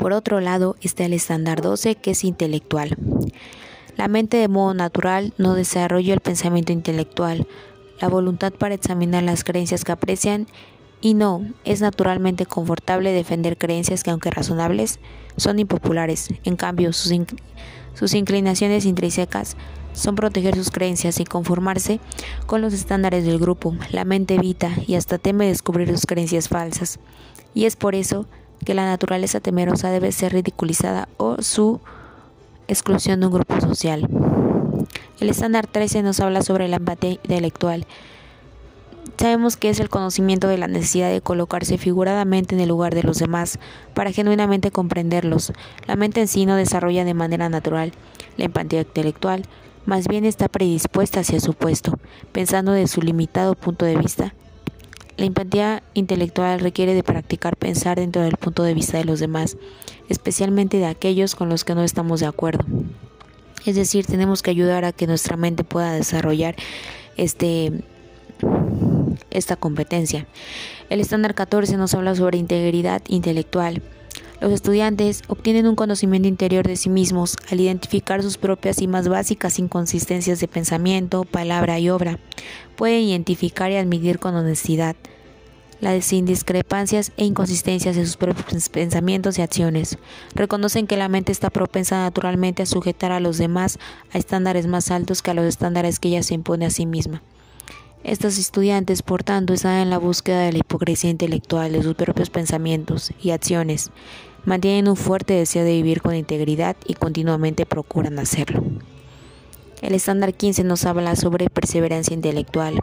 Por 0.00 0.14
otro 0.14 0.40
lado 0.40 0.76
está 0.80 1.04
el 1.04 1.12
estándar 1.12 1.60
12 1.60 1.96
que 1.96 2.12
es 2.12 2.24
intelectual. 2.24 2.96
La 3.98 4.08
mente 4.08 4.38
de 4.38 4.48
modo 4.48 4.72
natural 4.72 5.34
no 5.36 5.52
desarrolla 5.52 6.14
el 6.14 6.20
pensamiento 6.20 6.72
intelectual, 6.72 7.46
la 8.00 8.08
voluntad 8.08 8.50
para 8.50 8.74
examinar 8.74 9.22
las 9.24 9.44
creencias 9.44 9.84
que 9.84 9.92
aprecian 9.92 10.46
y 11.02 11.12
no, 11.12 11.46
es 11.66 11.82
naturalmente 11.82 12.46
confortable 12.46 13.12
defender 13.12 13.58
creencias 13.58 14.02
que 14.02 14.10
aunque 14.10 14.30
razonables 14.30 15.00
son 15.36 15.58
impopulares. 15.58 16.28
En 16.44 16.56
cambio, 16.56 16.94
sus, 16.94 17.12
sus 17.92 18.14
inclinaciones 18.14 18.86
intrínsecas 18.86 19.54
son 19.92 20.14
proteger 20.14 20.54
sus 20.54 20.70
creencias 20.70 21.20
y 21.20 21.24
conformarse 21.24 22.00
con 22.46 22.62
los 22.62 22.72
estándares 22.72 23.26
del 23.26 23.38
grupo. 23.38 23.76
La 23.90 24.06
mente 24.06 24.36
evita 24.36 24.70
y 24.86 24.94
hasta 24.94 25.18
teme 25.18 25.48
descubrir 25.48 25.90
sus 25.90 26.06
creencias 26.06 26.48
falsas. 26.48 27.00
Y 27.52 27.66
es 27.66 27.76
por 27.76 27.94
eso 27.94 28.26
que 28.64 28.74
la 28.74 28.86
naturaleza 28.86 29.40
temerosa 29.40 29.90
debe 29.90 30.12
ser 30.12 30.32
ridiculizada 30.32 31.08
o 31.16 31.42
su 31.42 31.80
exclusión 32.68 33.20
de 33.20 33.26
un 33.26 33.32
grupo 33.32 33.60
social. 33.60 34.08
El 35.20 35.28
estándar 35.28 35.66
13 35.66 36.02
nos 36.02 36.20
habla 36.20 36.42
sobre 36.42 36.68
la 36.68 36.76
empatía 36.76 37.10
intelectual. 37.10 37.86
Sabemos 39.18 39.58
que 39.58 39.68
es 39.68 39.80
el 39.80 39.90
conocimiento 39.90 40.48
de 40.48 40.56
la 40.56 40.66
necesidad 40.66 41.10
de 41.10 41.20
colocarse 41.20 41.76
figuradamente 41.76 42.54
en 42.54 42.60
el 42.62 42.70
lugar 42.70 42.94
de 42.94 43.02
los 43.02 43.18
demás 43.18 43.58
para 43.92 44.12
genuinamente 44.12 44.70
comprenderlos. 44.70 45.52
La 45.86 45.96
mente 45.96 46.22
en 46.22 46.28
sí 46.28 46.46
no 46.46 46.56
desarrolla 46.56 47.04
de 47.04 47.12
manera 47.12 47.50
natural 47.50 47.92
la 48.38 48.46
empatía 48.46 48.80
intelectual, 48.80 49.44
más 49.84 50.08
bien 50.08 50.24
está 50.24 50.48
predispuesta 50.48 51.20
hacia 51.20 51.40
su 51.40 51.52
puesto, 51.52 51.98
pensando 52.32 52.72
de 52.72 52.86
su 52.86 53.02
limitado 53.02 53.54
punto 53.54 53.84
de 53.84 53.96
vista. 53.96 54.34
La 55.20 55.26
empatía 55.26 55.82
intelectual 55.92 56.60
requiere 56.60 56.94
de 56.94 57.02
practicar 57.02 57.54
pensar 57.54 57.98
dentro 57.98 58.22
del 58.22 58.38
punto 58.38 58.62
de 58.62 58.72
vista 58.72 58.96
de 58.96 59.04
los 59.04 59.20
demás, 59.20 59.58
especialmente 60.08 60.78
de 60.78 60.86
aquellos 60.86 61.34
con 61.34 61.50
los 61.50 61.62
que 61.62 61.74
no 61.74 61.84
estamos 61.84 62.20
de 62.20 62.26
acuerdo. 62.26 62.64
Es 63.66 63.76
decir, 63.76 64.06
tenemos 64.06 64.40
que 64.40 64.50
ayudar 64.50 64.86
a 64.86 64.92
que 64.92 65.06
nuestra 65.06 65.36
mente 65.36 65.62
pueda 65.62 65.92
desarrollar 65.92 66.56
este 67.18 67.84
esta 69.28 69.56
competencia. 69.56 70.26
El 70.88 71.00
estándar 71.00 71.34
14 71.34 71.76
nos 71.76 71.92
habla 71.92 72.14
sobre 72.14 72.38
integridad 72.38 73.02
intelectual. 73.06 73.82
Los 74.40 74.52
estudiantes 74.52 75.22
obtienen 75.28 75.66
un 75.66 75.76
conocimiento 75.76 76.26
interior 76.26 76.66
de 76.66 76.76
sí 76.76 76.88
mismos 76.88 77.36
al 77.50 77.60
identificar 77.60 78.22
sus 78.22 78.38
propias 78.38 78.80
y 78.80 78.88
más 78.88 79.06
básicas 79.06 79.58
inconsistencias 79.58 80.40
de 80.40 80.48
pensamiento, 80.48 81.24
palabra 81.24 81.78
y 81.78 81.90
obra. 81.90 82.18
Pueden 82.74 83.02
identificar 83.02 83.70
y 83.70 83.76
admitir 83.76 84.18
con 84.18 84.34
honestidad 84.34 84.96
las 85.80 86.12
indiscrepancias 86.12 87.12
e 87.16 87.24
inconsistencias 87.24 87.96
de 87.96 88.04
sus 88.04 88.16
propios 88.16 88.68
pensamientos 88.68 89.38
y 89.38 89.42
acciones. 89.42 89.98
Reconocen 90.34 90.86
que 90.86 90.96
la 90.96 91.08
mente 91.08 91.32
está 91.32 91.50
propensa 91.50 92.02
naturalmente 92.02 92.62
a 92.62 92.66
sujetar 92.66 93.12
a 93.12 93.20
los 93.20 93.38
demás 93.38 93.78
a 94.12 94.18
estándares 94.18 94.66
más 94.66 94.90
altos 94.90 95.22
que 95.22 95.30
a 95.30 95.34
los 95.34 95.44
estándares 95.44 95.98
que 95.98 96.08
ella 96.08 96.22
se 96.22 96.34
impone 96.34 96.66
a 96.66 96.70
sí 96.70 96.86
misma. 96.86 97.22
Estos 98.02 98.38
estudiantes, 98.38 99.02
por 99.02 99.22
tanto, 99.22 99.52
están 99.52 99.76
en 99.76 99.90
la 99.90 99.98
búsqueda 99.98 100.40
de 100.40 100.52
la 100.52 100.58
hipocresía 100.58 101.10
intelectual 101.10 101.72
de 101.72 101.82
sus 101.82 101.94
propios 101.94 102.30
pensamientos 102.30 103.12
y 103.22 103.30
acciones. 103.30 103.90
Mantienen 104.44 104.88
un 104.88 104.96
fuerte 104.96 105.34
deseo 105.34 105.64
de 105.64 105.72
vivir 105.72 106.02
con 106.02 106.14
integridad 106.14 106.76
y 106.86 106.94
continuamente 106.94 107.66
procuran 107.66 108.18
hacerlo. 108.18 108.62
El 109.82 109.94
estándar 109.94 110.34
15 110.34 110.64
nos 110.64 110.84
habla 110.84 111.16
sobre 111.16 111.48
perseverancia 111.48 112.14
intelectual. 112.14 112.80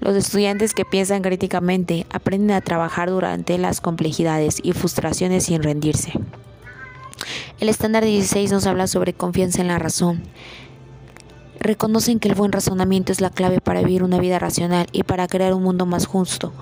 Los 0.00 0.16
estudiantes 0.16 0.74
que 0.74 0.84
piensan 0.84 1.22
críticamente 1.22 2.06
aprenden 2.10 2.56
a 2.56 2.60
trabajar 2.60 3.10
durante 3.10 3.58
las 3.58 3.80
complejidades 3.80 4.60
y 4.62 4.72
frustraciones 4.72 5.44
sin 5.44 5.62
rendirse. 5.62 6.12
El 7.58 7.68
estándar 7.68 8.04
16 8.04 8.50
nos 8.52 8.66
habla 8.66 8.86
sobre 8.86 9.12
confianza 9.12 9.60
en 9.60 9.68
la 9.68 9.78
razón 9.78 10.22
reconocen 11.60 12.18
que 12.18 12.28
el 12.28 12.34
buen 12.34 12.52
razonamiento 12.52 13.12
es 13.12 13.20
la 13.20 13.30
clave 13.30 13.60
para 13.60 13.82
vivir 13.82 14.02
una 14.02 14.18
vida 14.18 14.38
racional 14.38 14.86
y 14.92 15.02
para 15.02 15.28
crear 15.28 15.54
un 15.54 15.62
mundo 15.62 15.86
más 15.86 16.06
justo. 16.06 16.52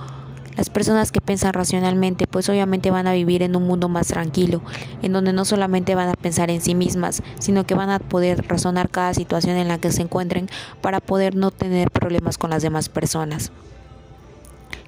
Las 0.59 0.71
personas 0.71 1.13
que 1.13 1.21
piensan 1.21 1.53
racionalmente 1.53 2.27
pues 2.27 2.49
obviamente 2.49 2.91
van 2.91 3.07
a 3.07 3.13
vivir 3.13 3.45
en 3.45 3.55
un 3.55 3.63
mundo 3.63 3.89
más 3.89 4.09
tranquilo, 4.09 4.61
en 5.03 5.13
donde 5.13 5.33
no 5.33 5.45
solamente 5.45 5.95
van 5.95 6.09
a 6.09 6.15
pensar 6.15 6.51
en 6.51 6.61
sí 6.61 6.75
mismas, 6.75 7.23
sino 7.39 7.65
que 7.65 7.77
van 7.77 7.91
a 7.91 8.01
poder 8.01 8.45
razonar 8.49 8.91
cada 8.91 9.15
situación 9.15 9.57
en 9.57 9.69
la 9.69 9.79
que 9.79 9.93
se 9.93 10.03
encuentren 10.03 10.49
para 10.81 10.99
poder 10.99 11.37
no 11.37 11.53
tener 11.53 11.93
problemas 11.93 12.39
con 12.39 12.51
las 12.51 12.61
demás 12.61 12.89
personas. 12.89 13.53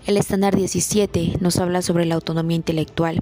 El 0.08 0.16
estándar 0.16 0.56
17 0.56 1.34
nos 1.38 1.56
habla 1.58 1.82
sobre 1.82 2.04
la 2.04 2.16
autonomía 2.16 2.56
intelectual. 2.56 3.20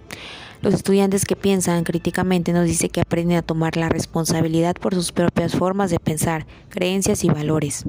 Los 0.63 0.73
estudiantes 0.73 1.27
que 1.27 1.37
piensan 1.37 1.85
críticamente 1.85 2.55
nos 2.55 2.65
dice 2.65 2.89
que 2.89 3.03
aprenden 3.03 3.37
a 3.37 3.43
tomar 3.43 3.77
la 3.77 3.91
responsabilidad 3.91 4.75
por 4.75 4.95
sus 4.95 5.13
propias 5.13 5.55
formas 5.55 5.91
de 5.91 6.01
pensar, 6.01 6.47
creencias 6.71 7.25
y 7.25 7.29
valores. 7.29 7.85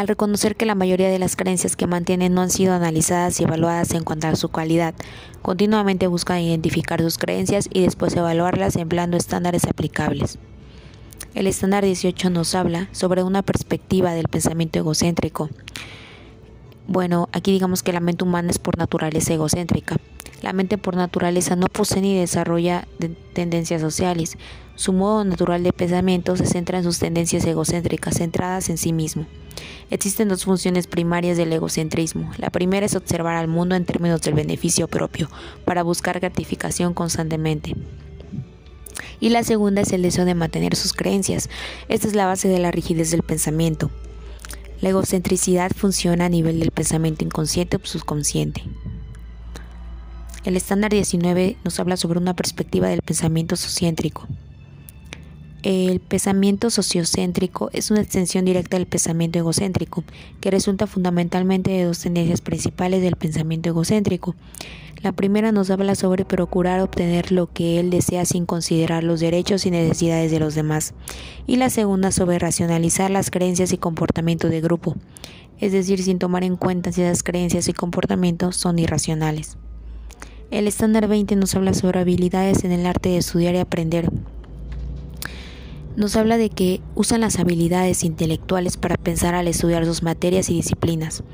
Al 0.00 0.08
reconocer 0.08 0.56
que 0.56 0.64
la 0.64 0.74
mayoría 0.74 1.10
de 1.10 1.18
las 1.18 1.36
creencias 1.36 1.76
que 1.76 1.86
mantienen 1.86 2.32
no 2.32 2.40
han 2.40 2.48
sido 2.48 2.72
analizadas 2.72 3.38
y 3.38 3.44
evaluadas 3.44 3.92
en 3.92 4.02
cuanto 4.02 4.28
a 4.28 4.34
su 4.34 4.48
calidad, 4.48 4.94
continuamente 5.42 6.06
buscan 6.06 6.40
identificar 6.40 7.02
sus 7.02 7.18
creencias 7.18 7.68
y 7.70 7.82
después 7.82 8.16
evaluarlas 8.16 8.76
empleando 8.76 9.18
estándares 9.18 9.66
aplicables. 9.66 10.38
El 11.34 11.46
estándar 11.46 11.84
18 11.84 12.30
nos 12.30 12.54
habla 12.54 12.88
sobre 12.92 13.22
una 13.22 13.42
perspectiva 13.42 14.14
del 14.14 14.28
pensamiento 14.28 14.78
egocéntrico. 14.78 15.50
Bueno, 16.86 17.28
aquí 17.32 17.52
digamos 17.52 17.82
que 17.82 17.92
la 17.92 18.00
mente 18.00 18.24
humana 18.24 18.48
es 18.48 18.58
por 18.58 18.78
naturaleza 18.78 19.34
egocéntrica. 19.34 19.98
La 20.40 20.54
mente 20.54 20.78
por 20.78 20.96
naturaleza 20.96 21.56
no 21.56 21.66
posee 21.66 22.00
ni 22.00 22.18
desarrolla 22.18 22.88
tendencias 23.34 23.82
sociales. 23.82 24.38
Su 24.74 24.92
modo 24.92 25.24
natural 25.24 25.62
de 25.62 25.72
pensamiento 25.72 26.36
se 26.36 26.46
centra 26.46 26.78
en 26.78 26.84
sus 26.84 26.98
tendencias 26.98 27.44
egocéntricas, 27.44 28.16
centradas 28.16 28.70
en 28.70 28.78
sí 28.78 28.92
mismo. 28.92 29.26
Existen 29.90 30.28
dos 30.28 30.44
funciones 30.44 30.86
primarias 30.86 31.36
del 31.36 31.52
egocentrismo. 31.52 32.30
La 32.38 32.50
primera 32.50 32.86
es 32.86 32.94
observar 32.94 33.36
al 33.36 33.48
mundo 33.48 33.74
en 33.74 33.84
términos 33.84 34.22
del 34.22 34.34
beneficio 34.34 34.88
propio, 34.88 35.28
para 35.64 35.82
buscar 35.82 36.20
gratificación 36.20 36.94
constantemente. 36.94 37.74
Y 39.20 39.28
la 39.28 39.44
segunda 39.44 39.82
es 39.82 39.92
el 39.92 40.02
deseo 40.02 40.24
de 40.24 40.34
mantener 40.34 40.76
sus 40.76 40.92
creencias. 40.92 41.50
Esta 41.88 42.08
es 42.08 42.14
la 42.14 42.26
base 42.26 42.48
de 42.48 42.58
la 42.58 42.70
rigidez 42.70 43.10
del 43.10 43.22
pensamiento. 43.22 43.90
La 44.80 44.88
egocentricidad 44.88 45.72
funciona 45.76 46.24
a 46.24 46.30
nivel 46.30 46.58
del 46.58 46.70
pensamiento 46.70 47.22
inconsciente 47.22 47.76
o 47.76 47.80
subconsciente. 47.82 48.62
El 50.42 50.56
estándar 50.56 50.90
19 50.90 51.58
nos 51.64 51.78
habla 51.80 51.98
sobre 51.98 52.18
una 52.18 52.34
perspectiva 52.34 52.88
del 52.88 53.02
pensamiento 53.02 53.56
sociocéntrico. 53.56 54.26
El 55.62 56.00
pensamiento 56.00 56.70
sociocéntrico 56.70 57.68
es 57.74 57.90
una 57.90 58.00
extensión 58.00 58.46
directa 58.46 58.78
del 58.78 58.86
pensamiento 58.86 59.38
egocéntrico, 59.38 60.04
que 60.40 60.50
resulta 60.50 60.86
fundamentalmente 60.86 61.70
de 61.70 61.84
dos 61.84 61.98
tendencias 61.98 62.40
principales 62.40 63.02
del 63.02 63.16
pensamiento 63.16 63.68
egocéntrico. 63.68 64.34
La 65.02 65.12
primera 65.12 65.52
nos 65.52 65.68
habla 65.68 65.96
sobre 65.96 66.24
procurar 66.24 66.80
obtener 66.80 67.30
lo 67.30 67.52
que 67.52 67.78
él 67.78 67.90
desea 67.90 68.24
sin 68.24 68.46
considerar 68.46 69.04
los 69.04 69.20
derechos 69.20 69.66
y 69.66 69.70
necesidades 69.70 70.30
de 70.30 70.40
los 70.40 70.54
demás, 70.54 70.94
y 71.46 71.56
la 71.56 71.68
segunda 71.68 72.10
sobre 72.10 72.38
racionalizar 72.38 73.10
las 73.10 73.30
creencias 73.30 73.74
y 73.74 73.76
comportamiento 73.76 74.48
de 74.48 74.62
grupo, 74.62 74.96
es 75.58 75.72
decir, 75.72 76.02
sin 76.02 76.18
tomar 76.18 76.42
en 76.42 76.56
cuenta 76.56 76.90
si 76.90 77.02
esas 77.02 77.22
creencias 77.22 77.68
y 77.68 77.74
comportamientos 77.74 78.56
son 78.56 78.78
irracionales. 78.78 79.58
El 80.50 80.66
estándar 80.66 81.06
20 81.06 81.36
nos 81.36 81.54
habla 81.54 81.74
sobre 81.74 82.00
habilidades 82.00 82.64
en 82.64 82.72
el 82.72 82.86
arte 82.86 83.10
de 83.10 83.18
estudiar 83.18 83.54
y 83.54 83.58
aprender. 83.58 84.10
Nos 85.96 86.16
habla 86.16 86.36
de 86.36 86.50
que 86.50 86.80
usan 86.94 87.20
las 87.20 87.38
habilidades 87.38 88.04
intelectuales 88.04 88.76
para 88.76 88.96
pensar 88.96 89.34
al 89.34 89.48
estudiar 89.48 89.84
sus 89.84 90.02
materias 90.02 90.48
y 90.48 90.54
disciplinas. 90.54 91.24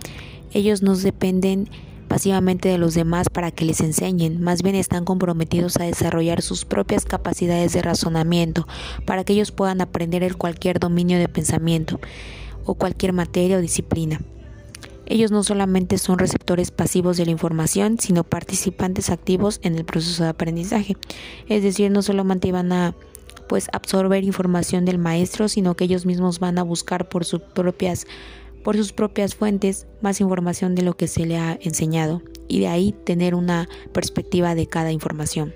Ellos 0.53 0.83
no 0.83 0.97
dependen 0.97 1.69
pasivamente 2.09 2.69
de 2.69 2.79
los 2.79 2.95
demás 2.95 3.29
para 3.29 3.51
que 3.51 3.65
les 3.65 3.81
enseñen, 3.81 4.41
más 4.41 4.63
bien 4.63 4.75
están 4.77 5.05
comprometidos 5.05 5.77
a 5.77 5.85
desarrollar 5.85 6.41
sus 6.41 6.65
propias 6.65 7.05
capacidades 7.05 7.73
de 7.73 7.83
razonamiento 7.83 8.67
para 9.05 9.25
que 9.25 9.35
ellos 9.35 9.53
puedan 9.53 9.81
aprender 9.81 10.23
el 10.23 10.37
cualquier 10.37 10.79
dominio 10.79 11.19
de 11.19 11.29
pensamiento 11.29 12.01
o 12.65 12.75
cualquier 12.75 13.13
materia 13.13 13.59
o 13.59 13.61
disciplina. 13.61 14.21
Ellos 15.05 15.31
no 15.31 15.45
solamente 15.45 15.99
son 15.99 16.19
receptores 16.19 16.71
pasivos 16.73 17.17
de 17.17 17.27
la 17.27 17.31
información, 17.31 17.99
sino 18.01 18.25
participantes 18.25 19.11
activos 19.11 19.61
en 19.63 19.77
el 19.77 19.85
proceso 19.85 20.25
de 20.25 20.31
aprendizaje. 20.31 20.97
Es 21.49 21.63
decir, 21.63 21.93
no 21.93 22.03
solamente 22.03 22.51
van 22.51 22.73
a 22.73 22.95
pues 23.49 23.69
absorber 23.73 24.25
información 24.25 24.85
del 24.85 24.99
maestro, 24.99 25.49
sino 25.49 25.75
que 25.75 25.85
ellos 25.85 26.07
mismos 26.07 26.39
van 26.39 26.59
a 26.59 26.63
buscar 26.63 27.09
por 27.09 27.25
sus 27.25 27.41
propias 27.41 28.07
por 28.63 28.77
sus 28.77 28.93
propias 28.93 29.37
fuentes 29.37 29.87
más 30.01 30.21
información 30.21 30.75
de 30.75 30.83
lo 30.83 30.97
que 30.97 31.07
se 31.07 31.25
le 31.25 31.37
ha 31.39 31.57
enseñado 31.63 32.21
y 32.49 32.59
de 32.59 32.67
ahí 32.67 32.93
tener 33.05 33.37
una 33.37 33.69
perspectiva 33.93 34.57
de 34.57 34.67
cada 34.67 34.91
información. 34.91 35.55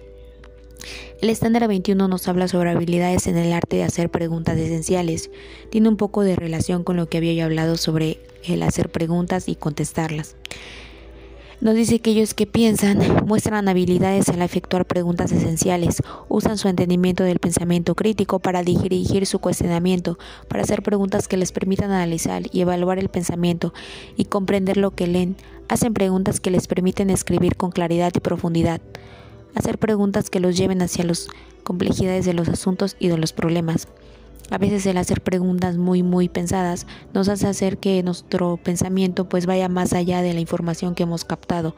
El 1.21 1.29
estándar 1.29 1.67
21 1.67 2.07
nos 2.09 2.29
habla 2.29 2.49
sobre 2.49 2.71
habilidades 2.71 3.27
en 3.27 3.37
el 3.37 3.53
arte 3.53 3.77
de 3.77 3.83
hacer 3.83 4.11
preguntas 4.11 4.57
esenciales. 4.57 5.31
Tiene 5.71 5.89
un 5.89 5.97
poco 5.97 6.23
de 6.23 6.37
relación 6.37 6.85
con 6.85 6.97
lo 6.97 7.09
que 7.09 7.19
había 7.19 7.33
yo 7.35 7.45
hablado 7.45 7.77
sobre 7.77 8.21
el 8.45 8.63
hacer 8.63 8.91
preguntas 8.91 9.49
y 9.49 9.57
contestarlas. 9.57 10.37
Nos 11.61 11.75
dice 11.75 12.01
que 12.01 12.11
ellos 12.11 12.33
que 12.33 12.47
piensan 12.47 12.99
muestran 13.27 13.69
habilidades 13.69 14.31
al 14.31 14.41
efectuar 14.41 14.87
preguntas 14.87 15.31
esenciales, 15.31 16.03
usan 16.29 16.57
su 16.57 16.69
entendimiento 16.69 17.23
del 17.23 17.39
pensamiento 17.39 17.95
crítico 17.95 18.39
para 18.39 18.63
dirigir 18.63 19.27
su 19.27 19.41
cuestionamiento, 19.41 20.19
para 20.49 20.63
hacer 20.63 20.83
preguntas 20.83 21.29
que 21.29 21.37
les 21.37 21.53
permitan 21.53 21.91
analizar 21.91 22.45
y 22.51 22.63
evaluar 22.63 22.99
el 22.99 23.11
pensamiento 23.11 23.75
y 24.17 24.25
comprender 24.25 24.79
lo 24.79 24.93
que 24.93 25.07
leen, 25.07 25.37
hacen 25.69 25.93
preguntas 25.93 26.41
que 26.41 26.51
les 26.51 26.67
permiten 26.67 27.11
escribir 27.11 27.57
con 27.57 27.71
claridad 27.71 28.13
y 28.15 28.21
profundidad 28.21 28.81
hacer 29.55 29.79
preguntas 29.79 30.31
que 30.31 30.41
los 30.41 30.57
lleven 30.57 30.83
hacia 30.83 31.05
las 31.05 31.29
complejidades 31.63 32.25
de 32.25 32.35
los 32.35 32.49
asuntos 32.49 32.97
y 32.99 33.09
de 33.09 33.19
los 33.19 33.33
problemas. 33.33 33.89
A 34.51 34.59
veces 34.59 34.85
el 34.87 34.97
hacer 34.99 35.21
preguntas 35.21 35.77
muy 35.77 36.03
muy 36.03 36.29
pensadas 36.29 36.87
nos 37.15 37.29
hace 37.29 37.47
hacer 37.47 37.79
que 37.79 38.03
nuestro 38.03 38.57
pensamiento 38.57 39.29
pues 39.29 39.47
vaya 39.47 39.69
más 39.69 39.93
allá 39.93 40.23
de 40.23 40.35
la 40.35 40.41
información 40.41 40.95
que 40.95 41.05
hemos 41.05 41.25
captado, 41.25 41.77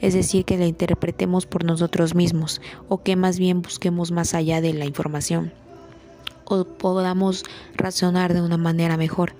es 0.00 0.14
decir, 0.14 0.44
que 0.44 0.56
la 0.56 0.66
interpretemos 0.66 1.46
por 1.46 1.64
nosotros 1.64 2.14
mismos 2.14 2.62
o 2.88 3.02
que 3.02 3.16
más 3.16 3.38
bien 3.38 3.60
busquemos 3.60 4.10
más 4.10 4.34
allá 4.34 4.60
de 4.60 4.72
la 4.72 4.86
información 4.86 5.52
o 6.46 6.64
podamos 6.64 7.44
razonar 7.74 8.34
de 8.34 8.42
una 8.42 8.56
manera 8.56 8.96
mejor. 8.96 9.32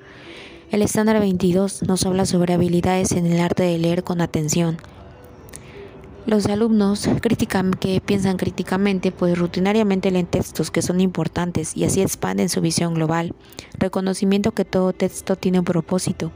El 0.70 0.82
estándar 0.82 1.20
22 1.20 1.82
nos 1.82 2.04
habla 2.06 2.26
sobre 2.26 2.54
habilidades 2.54 3.12
en 3.12 3.26
el 3.26 3.40
arte 3.40 3.62
de 3.62 3.78
leer 3.78 4.02
con 4.02 4.20
atención. 4.20 4.78
Los 6.26 6.46
alumnos 6.46 7.06
que 7.80 8.00
piensan 8.00 8.38
críticamente, 8.38 9.12
pues 9.12 9.38
rutinariamente 9.38 10.10
leen 10.10 10.24
textos 10.24 10.70
que 10.70 10.80
son 10.80 11.02
importantes 11.02 11.76
y 11.76 11.84
así 11.84 12.00
expanden 12.00 12.48
su 12.48 12.62
visión 12.62 12.94
global. 12.94 13.34
Reconocimiento 13.78 14.52
que 14.52 14.64
todo 14.64 14.94
texto 14.94 15.36
tiene 15.36 15.58
un 15.58 15.66
propósito. 15.66 16.32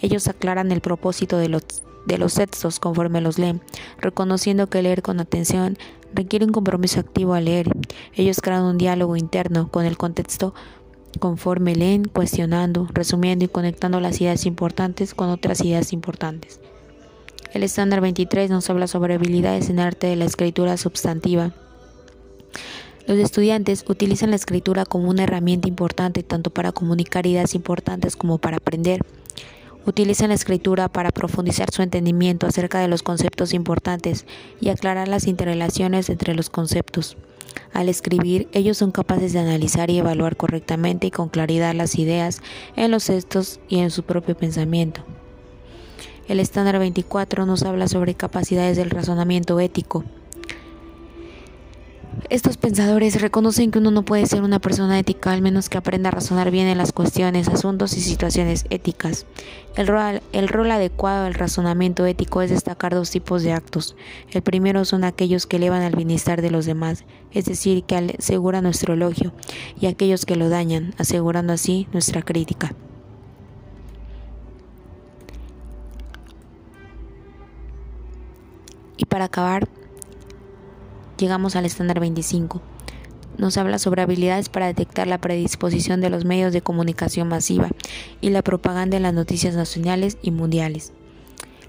Ellos 0.00 0.28
aclaran 0.28 0.70
el 0.70 0.80
propósito 0.80 1.38
de 1.38 1.48
los, 1.48 1.64
de 2.06 2.18
los 2.18 2.34
textos 2.34 2.78
conforme 2.78 3.20
los 3.20 3.40
leen, 3.40 3.60
reconociendo 3.98 4.68
que 4.68 4.80
leer 4.80 5.02
con 5.02 5.18
atención 5.18 5.76
requiere 6.14 6.44
un 6.44 6.52
compromiso 6.52 7.00
activo 7.00 7.34
al 7.34 7.46
leer. 7.46 7.76
Ellos 8.14 8.40
crean 8.40 8.62
un 8.62 8.78
diálogo 8.78 9.16
interno 9.16 9.72
con 9.72 9.86
el 9.86 9.96
contexto 9.96 10.54
conforme 11.18 11.74
leen, 11.74 12.04
cuestionando, 12.04 12.86
resumiendo 12.92 13.44
y 13.44 13.48
conectando 13.48 13.98
las 13.98 14.20
ideas 14.20 14.46
importantes 14.46 15.14
con 15.14 15.30
otras 15.30 15.62
ideas 15.62 15.92
importantes. 15.92 16.61
El 17.52 17.64
estándar 17.64 18.00
23 18.00 18.48
nos 18.48 18.70
habla 18.70 18.86
sobre 18.86 19.14
habilidades 19.14 19.68
en 19.68 19.78
arte 19.78 20.06
de 20.06 20.16
la 20.16 20.24
escritura 20.24 20.78
substantiva. 20.78 21.52
Los 23.06 23.18
estudiantes 23.18 23.84
utilizan 23.88 24.30
la 24.30 24.36
escritura 24.36 24.86
como 24.86 25.10
una 25.10 25.24
herramienta 25.24 25.68
importante 25.68 26.22
tanto 26.22 26.48
para 26.48 26.72
comunicar 26.72 27.26
ideas 27.26 27.54
importantes 27.54 28.16
como 28.16 28.38
para 28.38 28.56
aprender. 28.56 29.02
Utilizan 29.84 30.30
la 30.30 30.34
escritura 30.34 30.88
para 30.88 31.10
profundizar 31.10 31.70
su 31.70 31.82
entendimiento 31.82 32.46
acerca 32.46 32.78
de 32.78 32.88
los 32.88 33.02
conceptos 33.02 33.52
importantes 33.52 34.24
y 34.58 34.70
aclarar 34.70 35.08
las 35.08 35.26
interrelaciones 35.26 36.08
entre 36.08 36.34
los 36.34 36.48
conceptos. 36.48 37.18
Al 37.74 37.90
escribir, 37.90 38.48
ellos 38.52 38.78
son 38.78 38.92
capaces 38.92 39.34
de 39.34 39.40
analizar 39.40 39.90
y 39.90 39.98
evaluar 39.98 40.36
correctamente 40.36 41.08
y 41.08 41.10
con 41.10 41.28
claridad 41.28 41.74
las 41.74 41.98
ideas 41.98 42.40
en 42.76 42.90
los 42.90 43.04
textos 43.04 43.60
y 43.68 43.80
en 43.80 43.90
su 43.90 44.04
propio 44.04 44.34
pensamiento. 44.34 45.04
El 46.28 46.38
estándar 46.38 46.78
24 46.78 47.46
nos 47.46 47.64
habla 47.64 47.88
sobre 47.88 48.14
capacidades 48.14 48.76
del 48.76 48.90
razonamiento 48.90 49.58
ético. 49.58 50.04
Estos 52.28 52.56
pensadores 52.56 53.20
reconocen 53.20 53.70
que 53.70 53.78
uno 53.78 53.90
no 53.90 54.04
puede 54.04 54.26
ser 54.26 54.42
una 54.42 54.58
persona 54.58 54.98
ética 54.98 55.32
al 55.32 55.42
menos 55.42 55.68
que 55.68 55.78
aprenda 55.78 56.08
a 56.08 56.12
razonar 56.12 56.50
bien 56.50 56.66
en 56.66 56.78
las 56.78 56.92
cuestiones, 56.92 57.48
asuntos 57.48 57.96
y 57.96 58.00
situaciones 58.00 58.66
éticas. 58.70 59.26
El 59.76 59.86
rol, 59.86 60.22
el 60.32 60.48
rol, 60.48 60.70
adecuado 60.70 61.24
del 61.24 61.34
razonamiento 61.34 62.06
ético 62.06 62.40
es 62.40 62.50
destacar 62.50 62.94
dos 62.94 63.10
tipos 63.10 63.42
de 63.42 63.52
actos. 63.52 63.96
El 64.30 64.42
primero 64.42 64.84
son 64.84 65.04
aquellos 65.04 65.46
que 65.46 65.56
elevan 65.56 65.82
al 65.82 65.96
bienestar 65.96 66.40
de 66.40 66.50
los 66.50 66.66
demás, 66.66 67.04
es 67.32 67.46
decir, 67.46 67.82
que 67.84 67.96
aseguran 68.18 68.64
nuestro 68.64 68.94
elogio, 68.94 69.32
y 69.80 69.86
aquellos 69.86 70.24
que 70.24 70.36
lo 70.36 70.48
dañan, 70.48 70.94
asegurando 70.98 71.52
así 71.52 71.88
nuestra 71.92 72.22
crítica. 72.22 72.74
Para 79.12 79.26
acabar, 79.26 79.68
llegamos 81.18 81.54
al 81.54 81.66
estándar 81.66 82.00
25. 82.00 82.62
Nos 83.36 83.58
habla 83.58 83.78
sobre 83.78 84.00
habilidades 84.00 84.48
para 84.48 84.68
detectar 84.68 85.06
la 85.06 85.20
predisposición 85.20 86.00
de 86.00 86.08
los 86.08 86.24
medios 86.24 86.54
de 86.54 86.62
comunicación 86.62 87.28
masiva 87.28 87.68
y 88.22 88.30
la 88.30 88.40
propaganda 88.40 88.96
en 88.96 89.02
las 89.02 89.12
noticias 89.12 89.54
nacionales 89.54 90.16
y 90.22 90.30
mundiales. 90.30 90.94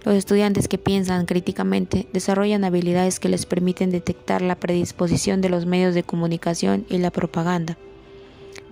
Los 0.06 0.16
estudiantes 0.16 0.70
que 0.70 0.78
piensan 0.78 1.26
críticamente 1.26 2.08
desarrollan 2.14 2.64
habilidades 2.64 3.20
que 3.20 3.28
les 3.28 3.46
permiten 3.46 3.92
detectar 3.92 4.42
la 4.42 4.56
predisposición 4.56 5.42
de 5.42 5.50
los 5.50 5.66
medios 5.66 5.96
de 5.96 6.04
comunicación 6.04 6.86
y 6.88 7.00
la 7.00 7.12
propaganda. 7.12 7.78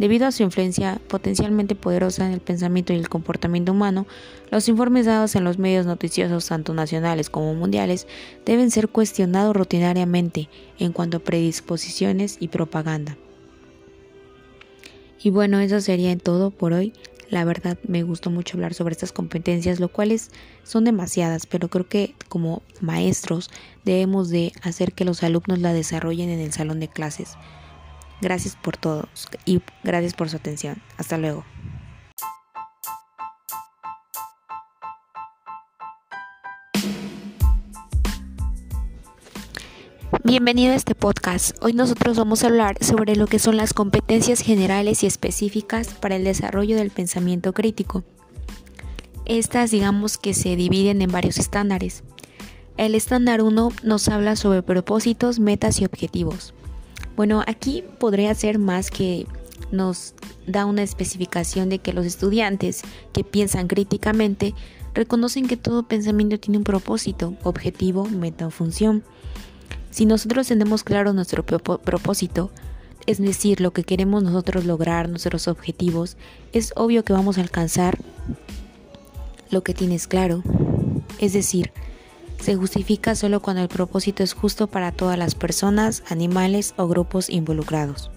Debido 0.01 0.25
a 0.25 0.31
su 0.31 0.41
influencia 0.41 0.99
potencialmente 1.09 1.75
poderosa 1.75 2.25
en 2.25 2.31
el 2.31 2.39
pensamiento 2.39 2.91
y 2.91 2.95
el 2.95 3.07
comportamiento 3.07 3.71
humano, 3.71 4.07
los 4.49 4.67
informes 4.67 5.05
dados 5.05 5.35
en 5.35 5.43
los 5.43 5.59
medios 5.59 5.85
noticiosos, 5.85 6.47
tanto 6.47 6.73
nacionales 6.73 7.29
como 7.29 7.53
mundiales, 7.53 8.07
deben 8.43 8.71
ser 8.71 8.89
cuestionados 8.89 9.55
rutinariamente 9.55 10.49
en 10.79 10.91
cuanto 10.91 11.17
a 11.17 11.19
predisposiciones 11.19 12.37
y 12.39 12.47
propaganda. 12.47 13.15
Y 15.21 15.29
bueno, 15.29 15.59
eso 15.59 15.79
sería 15.81 16.17
todo 16.17 16.49
por 16.49 16.73
hoy. 16.73 16.93
La 17.29 17.45
verdad 17.45 17.77
me 17.87 18.01
gustó 18.01 18.31
mucho 18.31 18.57
hablar 18.57 18.73
sobre 18.73 18.93
estas 18.93 19.11
competencias, 19.11 19.79
lo 19.79 19.89
cuales 19.89 20.31
son 20.63 20.83
demasiadas, 20.83 21.45
pero 21.45 21.67
creo 21.67 21.87
que 21.87 22.15
como 22.27 22.63
maestros 22.79 23.51
debemos 23.85 24.29
de 24.29 24.51
hacer 24.63 24.93
que 24.93 25.05
los 25.05 25.21
alumnos 25.21 25.59
la 25.59 25.73
desarrollen 25.73 26.29
en 26.31 26.39
el 26.39 26.53
salón 26.53 26.79
de 26.79 26.87
clases. 26.87 27.37
Gracias 28.21 28.55
por 28.55 28.77
todos 28.77 29.27
y 29.45 29.61
gracias 29.83 30.13
por 30.13 30.29
su 30.29 30.37
atención. 30.37 30.81
Hasta 30.97 31.17
luego. 31.17 31.43
Bienvenido 40.23 40.73
a 40.73 40.75
este 40.75 40.93
podcast. 40.93 41.57
Hoy 41.63 41.73
nosotros 41.73 42.15
vamos 42.15 42.43
a 42.43 42.47
hablar 42.47 42.77
sobre 42.83 43.15
lo 43.15 43.25
que 43.25 43.39
son 43.39 43.57
las 43.57 43.73
competencias 43.73 44.41
generales 44.41 45.03
y 45.03 45.07
específicas 45.07 45.95
para 45.95 46.15
el 46.15 46.23
desarrollo 46.23 46.77
del 46.77 46.91
pensamiento 46.91 47.53
crítico. 47.53 48.03
Estas 49.25 49.71
digamos 49.71 50.17
que 50.17 50.33
se 50.35 50.55
dividen 50.55 51.01
en 51.01 51.11
varios 51.11 51.37
estándares. 51.37 52.03
El 52.77 52.93
estándar 52.93 53.41
1 53.41 53.71
nos 53.83 54.09
habla 54.09 54.35
sobre 54.35 54.61
propósitos, 54.61 55.39
metas 55.39 55.81
y 55.81 55.85
objetivos. 55.85 56.53
Bueno, 57.15 57.43
aquí 57.45 57.83
podría 57.99 58.33
ser 58.35 58.59
más 58.59 58.89
que 58.89 59.27
nos 59.71 60.13
da 60.47 60.65
una 60.65 60.83
especificación 60.83 61.69
de 61.69 61.79
que 61.79 61.93
los 61.93 62.05
estudiantes 62.05 62.81
que 63.13 63.23
piensan 63.23 63.67
críticamente 63.67 64.53
reconocen 64.93 65.47
que 65.47 65.57
todo 65.57 65.83
pensamiento 65.83 66.39
tiene 66.39 66.57
un 66.57 66.63
propósito, 66.63 67.35
objetivo, 67.43 68.05
meta 68.05 68.47
o 68.47 68.51
función. 68.51 69.03
Si 69.89 70.05
nosotros 70.05 70.47
tenemos 70.47 70.83
claro 70.83 71.13
nuestro 71.13 71.45
propósito, 71.45 72.51
es 73.05 73.19
decir, 73.19 73.61
lo 73.61 73.71
que 73.71 73.83
queremos 73.83 74.23
nosotros 74.23 74.65
lograr, 74.65 75.09
nuestros 75.09 75.47
objetivos, 75.47 76.17
es 76.53 76.73
obvio 76.75 77.03
que 77.03 77.13
vamos 77.13 77.37
a 77.37 77.41
alcanzar 77.41 77.97
lo 79.49 79.63
que 79.63 79.73
tienes 79.73 80.07
claro. 80.07 80.43
Es 81.19 81.33
decir, 81.33 81.71
se 82.41 82.55
justifica 82.55 83.15
solo 83.15 83.39
cuando 83.39 83.61
el 83.61 83.69
propósito 83.69 84.23
es 84.23 84.33
justo 84.33 84.67
para 84.67 84.91
todas 84.91 85.17
las 85.17 85.35
personas, 85.35 86.03
animales 86.09 86.73
o 86.75 86.87
grupos 86.87 87.29
involucrados. 87.29 88.09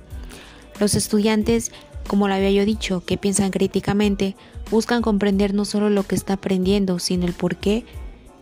Los 0.81 0.95
estudiantes, 0.95 1.73
como 2.09 2.27
lo 2.27 2.35
había 2.35 2.51
yo 2.51 2.65
dicho, 2.65 3.05
que 3.05 3.19
piensan 3.19 3.51
críticamente, 3.51 4.35
buscan 4.71 5.03
comprender 5.03 5.55
no 5.55 5.65
solo 5.65 5.91
lo 5.91 6.05
que 6.05 6.15
está 6.15 6.35
aprendiendo, 6.35 6.99
sino 6.99 7.27
el 7.27 7.35
por 7.35 7.57
qué. 7.57 7.85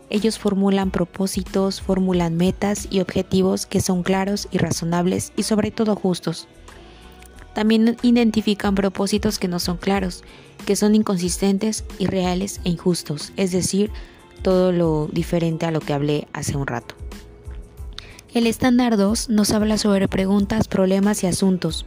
Ellos 0.08 0.38
formulan 0.38 0.90
propósitos, 0.90 1.80
formulan 1.80 2.36
metas 2.36 2.86
y 2.90 3.00
objetivos 3.00 3.66
que 3.66 3.80
son 3.80 4.02
claros 4.02 4.48
y 4.50 4.58
razonables 4.58 5.32
y 5.36 5.42
sobre 5.42 5.70
todo 5.70 5.96
justos. 5.96 6.46
También 7.54 7.96
identifican 8.02 8.74
propósitos 8.74 9.38
que 9.38 9.48
no 9.48 9.58
son 9.58 9.76
claros, 9.76 10.22
que 10.64 10.76
son 10.76 10.94
inconsistentes, 10.94 11.84
irreales 11.98 12.60
e 12.64 12.70
injustos, 12.70 13.32
es 13.36 13.52
decir, 13.52 13.90
todo 14.42 14.72
lo 14.72 15.08
diferente 15.12 15.66
a 15.66 15.70
lo 15.70 15.80
que 15.80 15.92
hablé 15.92 16.28
hace 16.32 16.56
un 16.56 16.66
rato. 16.66 16.94
El 18.34 18.46
estándar 18.46 18.96
2 18.96 19.28
nos 19.28 19.52
habla 19.52 19.76
sobre 19.78 20.08
preguntas, 20.08 20.66
problemas 20.66 21.22
y 21.22 21.26
asuntos. 21.26 21.86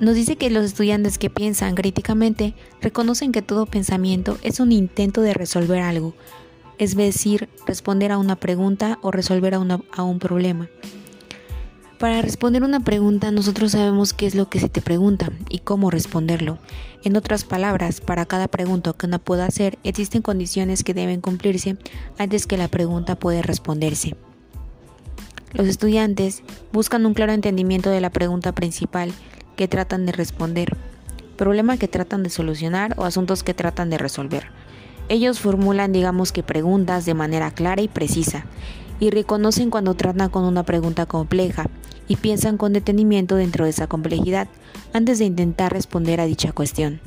Nos 0.00 0.14
dice 0.14 0.36
que 0.36 0.50
los 0.50 0.64
estudiantes 0.64 1.18
que 1.18 1.30
piensan 1.30 1.74
críticamente 1.74 2.54
reconocen 2.80 3.32
que 3.32 3.42
todo 3.42 3.66
pensamiento 3.66 4.38
es 4.42 4.60
un 4.60 4.70
intento 4.70 5.22
de 5.22 5.34
resolver 5.34 5.80
algo, 5.80 6.14
es 6.78 6.94
decir, 6.94 7.48
responder 7.66 8.12
a 8.12 8.18
una 8.18 8.36
pregunta 8.36 8.98
o 9.02 9.10
resolver 9.10 9.54
a, 9.54 9.80
a 9.92 10.02
un 10.02 10.18
problema. 10.18 10.68
Para 11.98 12.22
responder 12.22 12.62
una 12.62 12.78
pregunta 12.78 13.32
nosotros 13.32 13.72
sabemos 13.72 14.12
qué 14.12 14.26
es 14.26 14.36
lo 14.36 14.48
que 14.48 14.60
se 14.60 14.68
te 14.68 14.80
pregunta 14.80 15.32
y 15.48 15.58
cómo 15.58 15.90
responderlo. 15.90 16.58
En 17.02 17.16
otras 17.16 17.42
palabras, 17.42 18.00
para 18.00 18.24
cada 18.24 18.46
pregunta 18.46 18.92
que 18.92 19.06
uno 19.06 19.18
pueda 19.18 19.46
hacer 19.46 19.80
existen 19.82 20.22
condiciones 20.22 20.84
que 20.84 20.94
deben 20.94 21.20
cumplirse 21.20 21.76
antes 22.16 22.46
que 22.46 22.56
la 22.56 22.68
pregunta 22.68 23.16
pueda 23.16 23.42
responderse. 23.42 24.14
Los 25.54 25.66
estudiantes 25.66 26.44
buscan 26.72 27.04
un 27.04 27.14
claro 27.14 27.32
entendimiento 27.32 27.90
de 27.90 28.00
la 28.00 28.10
pregunta 28.10 28.52
principal 28.52 29.12
que 29.56 29.66
tratan 29.66 30.06
de 30.06 30.12
responder, 30.12 30.76
problema 31.36 31.78
que 31.78 31.88
tratan 31.88 32.22
de 32.22 32.30
solucionar 32.30 32.94
o 32.96 33.06
asuntos 33.06 33.42
que 33.42 33.54
tratan 33.54 33.90
de 33.90 33.98
resolver. 33.98 34.52
Ellos 35.08 35.40
formulan, 35.40 35.92
digamos 35.92 36.30
que 36.30 36.44
preguntas 36.44 37.06
de 37.06 37.14
manera 37.14 37.50
clara 37.50 37.82
y 37.82 37.88
precisa 37.88 38.44
y 39.00 39.10
reconocen 39.10 39.70
cuando 39.70 39.94
tratan 39.94 40.30
con 40.30 40.44
una 40.44 40.62
pregunta 40.62 41.06
compleja 41.06 41.66
y 42.08 42.16
piensan 42.16 42.56
con 42.56 42.72
detenimiento 42.72 43.36
dentro 43.36 43.64
de 43.64 43.70
esa 43.70 43.86
complejidad 43.86 44.48
antes 44.92 45.18
de 45.18 45.26
intentar 45.26 45.72
responder 45.72 46.20
a 46.20 46.26
dicha 46.26 46.52
cuestión. 46.52 47.00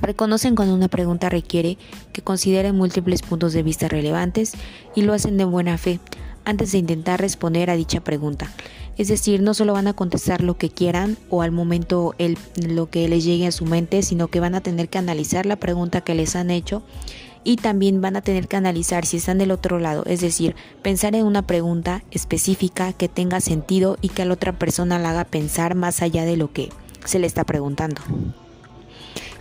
Reconocen 0.00 0.54
cuando 0.54 0.74
una 0.74 0.88
pregunta 0.88 1.28
requiere 1.28 1.78
que 2.12 2.22
consideren 2.22 2.76
múltiples 2.76 3.22
puntos 3.22 3.52
de 3.52 3.62
vista 3.62 3.88
relevantes 3.88 4.52
y 4.94 5.02
lo 5.02 5.14
hacen 5.14 5.38
de 5.38 5.44
buena 5.44 5.78
fe 5.78 6.00
antes 6.44 6.72
de 6.72 6.78
intentar 6.78 7.20
responder 7.20 7.70
a 7.70 7.76
dicha 7.76 8.00
pregunta. 8.02 8.50
Es 8.96 9.08
decir, 9.08 9.40
no 9.40 9.54
solo 9.54 9.72
van 9.72 9.88
a 9.88 9.94
contestar 9.94 10.42
lo 10.42 10.56
que 10.56 10.70
quieran 10.70 11.16
o 11.28 11.42
al 11.42 11.50
momento 11.50 12.14
lo 12.68 12.90
que 12.90 13.08
les 13.08 13.24
llegue 13.24 13.46
a 13.46 13.52
su 13.52 13.64
mente, 13.64 14.02
sino 14.02 14.28
que 14.28 14.40
van 14.40 14.54
a 14.54 14.60
tener 14.60 14.88
que 14.88 14.98
analizar 14.98 15.46
la 15.46 15.56
pregunta 15.56 16.02
que 16.02 16.14
les 16.14 16.36
han 16.36 16.50
hecho 16.50 16.82
y 17.44 17.56
también 17.56 18.00
van 18.00 18.16
a 18.16 18.22
tener 18.22 18.48
que 18.48 18.56
analizar 18.56 19.06
si 19.06 19.18
están 19.18 19.38
del 19.38 19.50
otro 19.50 19.78
lado, 19.78 20.02
es 20.06 20.20
decir, 20.20 20.56
pensar 20.82 21.14
en 21.14 21.26
una 21.26 21.42
pregunta 21.42 22.02
específica 22.10 22.92
que 22.92 23.08
tenga 23.08 23.40
sentido 23.40 23.98
y 24.00 24.08
que 24.08 24.22
a 24.22 24.24
la 24.24 24.34
otra 24.34 24.52
persona 24.52 24.98
la 24.98 25.10
haga 25.10 25.24
pensar 25.24 25.74
más 25.74 26.02
allá 26.02 26.24
de 26.24 26.36
lo 26.36 26.52
que 26.52 26.70
se 27.04 27.18
le 27.18 27.26
está 27.26 27.44
preguntando. 27.44 28.00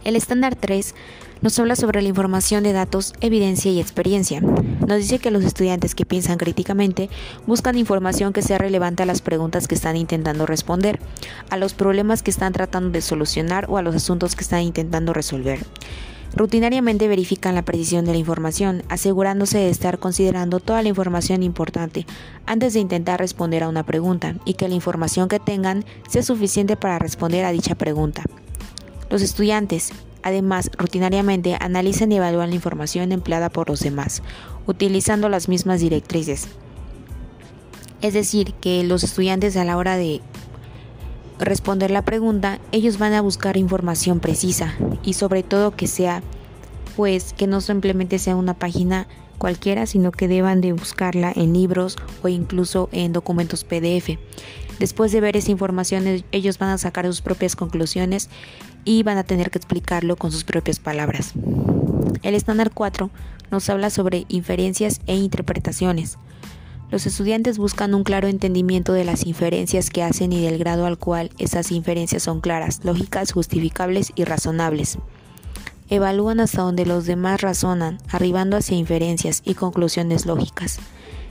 El 0.03 0.17
estándar 0.17 0.55
3 0.55 0.93
nos 1.41 1.59
habla 1.59 1.75
sobre 1.75 2.01
la 2.01 2.07
información 2.07 2.63
de 2.63 2.71
datos, 2.71 3.13
evidencia 3.19 3.71
y 3.71 3.79
experiencia. 3.79 4.39
Nos 4.41 4.97
dice 4.97 5.19
que 5.19 5.31
los 5.31 5.43
estudiantes 5.43 5.93
que 5.93 6.05
piensan 6.05 6.37
críticamente 6.37 7.09
buscan 7.45 7.77
información 7.77 8.31
que 8.31 8.41
sea 8.41 8.57
relevante 8.57 9.03
a 9.03 9.05
las 9.05 9.21
preguntas 9.21 9.67
que 9.67 9.75
están 9.75 9.97
intentando 9.97 10.45
responder, 10.45 10.99
a 11.49 11.57
los 11.57 11.73
problemas 11.73 12.23
que 12.23 12.31
están 12.31 12.53
tratando 12.53 12.91
de 12.91 13.01
solucionar 13.01 13.65
o 13.69 13.77
a 13.77 13.81
los 13.81 13.95
asuntos 13.95 14.35
que 14.35 14.43
están 14.43 14.61
intentando 14.61 15.13
resolver. 15.13 15.65
Rutinariamente 16.36 17.08
verifican 17.08 17.54
la 17.54 17.62
precisión 17.62 18.06
de 18.06 18.12
la 18.13 18.17
información, 18.17 18.82
asegurándose 18.89 19.60
de 19.60 19.69
estar 19.69 20.00
considerando 20.00 20.60
toda 20.60 20.82
la 20.82 20.89
información 20.89 21.43
importante 21.43 22.08
antes 22.48 22.74
de 22.74 22.80
intentar 22.80 23.19
responder 23.19 23.62
a 23.62 23.69
una 23.69 23.84
pregunta 23.84 24.36
y 24.43 24.56
que 24.56 24.67
la 24.67 24.74
información 24.74 25.30
que 25.30 25.39
tengan 25.39 25.86
sea 26.10 26.24
suficiente 26.24 26.76
para 26.76 26.98
responder 26.98 27.46
a 27.46 27.52
dicha 27.52 27.76
pregunta. 27.76 28.24
Los 29.12 29.22
estudiantes, 29.22 29.91
además, 30.24 30.72
rutinariamente 30.76 31.56
analizan 31.60 32.12
y 32.12 32.15
evalúan 32.15 32.50
la 32.50 32.56
información 32.56 33.12
empleada 33.12 33.50
por 33.50 33.69
los 33.69 33.82
demás, 33.82 34.24
utilizando 34.65 35.30
las 35.30 35.48
mismas 35.48 35.82
directrices. 35.82 36.48
Es 38.02 38.15
decir, 38.15 38.56
que 38.56 38.84
los 38.84 39.04
estudiantes 39.04 39.56
a 39.56 39.65
la 39.65 39.78
hora 39.78 39.98
de 39.98 40.22
responder 41.39 41.91
la 41.91 42.04
pregunta, 42.04 42.60
ellos 42.72 42.98
van 42.98 43.13
a 43.13 43.22
buscar 43.22 43.58
información 43.58 44.19
precisa 44.19 44.74
y 45.04 45.13
sobre 45.13 45.43
todo 45.43 45.76
que 45.76 45.88
sea, 45.88 46.22
pues, 46.96 47.34
que 47.34 47.48
no 47.48 47.62
simplemente 47.62 48.19
sea 48.19 48.36
una 48.36 48.54
página 48.54 49.08
cualquiera, 49.38 49.86
sino 49.86 50.12
que 50.12 50.28
deban 50.28 50.62
de 50.62 50.74
buscarla 50.74 51.32
en 51.36 51.54
libros 51.54 51.98
o 52.22 52.28
incluso 52.28 52.89
en 52.91 53.13
documentos 53.13 53.63
PDF. 53.63 54.17
Después 54.80 55.12
de 55.12 55.22
ver 55.22 55.38
esa 55.38 55.52
información, 55.52 56.24
ellos 56.32 56.58
van 56.58 56.69
a 56.69 56.78
sacar 56.78 57.06
sus 57.06 57.22
propias 57.22 57.56
conclusiones 57.56 58.30
y 58.86 59.04
van 59.04 59.17
a 59.17 59.24
tener 59.24 59.52
que 59.52 59.58
explicarlo 59.58 60.15
con 60.15 60.32
sus 60.32 60.43
propias 60.43 60.80
palabras. 60.80 61.34
El 62.22 62.36
estándar 62.36 62.72
4 62.74 63.10
nos 63.52 63.69
habla 63.69 63.89
sobre 63.89 64.26
inferencias 64.30 65.02
e 65.08 65.15
interpretaciones. 65.15 66.17
Los 66.93 67.08
estudiantes 67.08 67.58
buscan 67.58 67.95
un 67.95 68.03
claro 68.03 68.27
entendimiento 68.27 68.93
de 68.93 69.03
las 69.03 69.25
inferencias 69.25 69.89
que 69.89 70.03
hacen 70.03 70.32
y 70.32 70.39
del 70.43 70.60
grado 70.60 70.86
al 70.86 70.99
cual 70.99 71.32
esas 71.39 71.71
inferencias 71.71 72.21
son 72.21 72.39
claras, 72.39 72.82
lógicas, 72.84 73.32
justificables 73.32 74.12
y 74.13 74.25
razonables. 74.25 74.99
Evalúan 75.89 76.39
hasta 76.39 76.62
donde 76.62 76.86
los 76.86 77.08
demás 77.08 77.41
razonan, 77.41 77.97
arribando 78.12 78.58
hacia 78.58 78.77
inferencias 78.77 79.41
y 79.43 79.56
conclusiones 79.56 80.27
lógicas. 80.27 80.77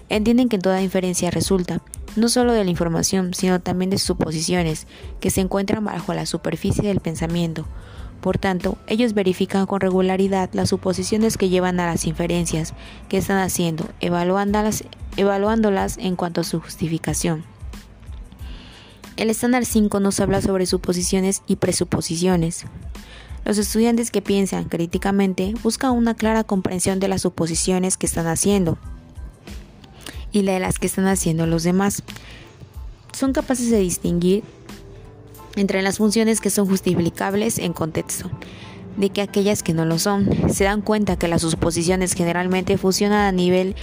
Entienden 0.09 0.49
que 0.49 0.59
toda 0.59 0.83
inferencia 0.83 1.31
resulta, 1.31 1.81
no 2.17 2.29
solo 2.29 2.55
de 2.55 2.65
la 2.65 2.71
información, 2.71 3.33
sino 3.33 3.61
también 3.61 3.91
de 3.91 3.99
suposiciones 3.99 4.89
que 5.21 5.31
se 5.31 5.43
encuentran 5.43 5.85
bajo 5.85 6.13
la 6.13 6.27
superficie 6.27 6.89
del 6.89 6.99
pensamiento. 6.99 7.67
Por 8.23 8.39
tanto, 8.39 8.79
ellos 8.87 9.15
verifican 9.15 9.67
con 9.67 9.81
regularidad 9.81 10.49
las 10.53 10.69
suposiciones 10.69 11.37
que 11.37 11.49
llevan 11.49 11.81
a 11.81 11.87
las 11.87 12.07
inferencias 12.07 12.73
que 13.09 13.19
están 13.19 13.39
haciendo, 13.39 13.89
evaluándolas, 13.99 14.85
evaluándolas 15.17 15.99
en 15.99 16.15
cuanto 16.15 16.43
a 16.43 16.45
su 16.45 16.61
justificación. 16.61 17.43
El 19.17 19.29
estándar 19.29 19.65
5 19.65 19.99
nos 19.99 20.21
habla 20.21 20.41
sobre 20.41 20.67
suposiciones 20.67 21.43
y 21.49 21.57
presuposiciones. 21.57 22.65
Los 23.45 23.59
estudiantes 23.59 24.13
que 24.13 24.23
piensan 24.23 24.67
críticamente 24.67 25.55
buscan 25.65 25.91
una 25.91 26.15
clara 26.15 26.45
comprensión 26.45 27.01
de 27.01 27.09
las 27.09 27.23
suposiciones 27.23 27.97
que 27.97 28.07
están 28.07 28.29
haciendo 28.29 28.79
y 30.31 30.43
de 30.43 30.61
las 30.61 30.79
que 30.79 30.87
están 30.87 31.09
haciendo 31.09 31.47
los 31.47 31.65
demás. 31.65 32.05
Son 33.13 33.33
capaces 33.33 33.69
de 33.69 33.81
distinguir 33.81 34.45
entre 35.57 35.83
las 35.83 35.99
funciones 35.99 36.41
que 36.41 36.51
son 36.51 36.67
justificables 36.69 37.59
en 37.59 37.73
contexto 37.73 38.31
de 38.97 39.11
que 39.11 39.23
aquellas 39.23 39.63
que 39.63 39.73
no 39.73 39.85
lo 39.85 39.99
son. 39.99 40.29
Se 40.51 40.65
dan 40.65 40.83
cuenta 40.83 41.17
que 41.17 41.29
las 41.29 41.43
suposiciones 41.43 42.15
generalmente 42.15 42.79
funcionan 42.79 43.21
a 43.27 43.33
nivel 43.33 43.75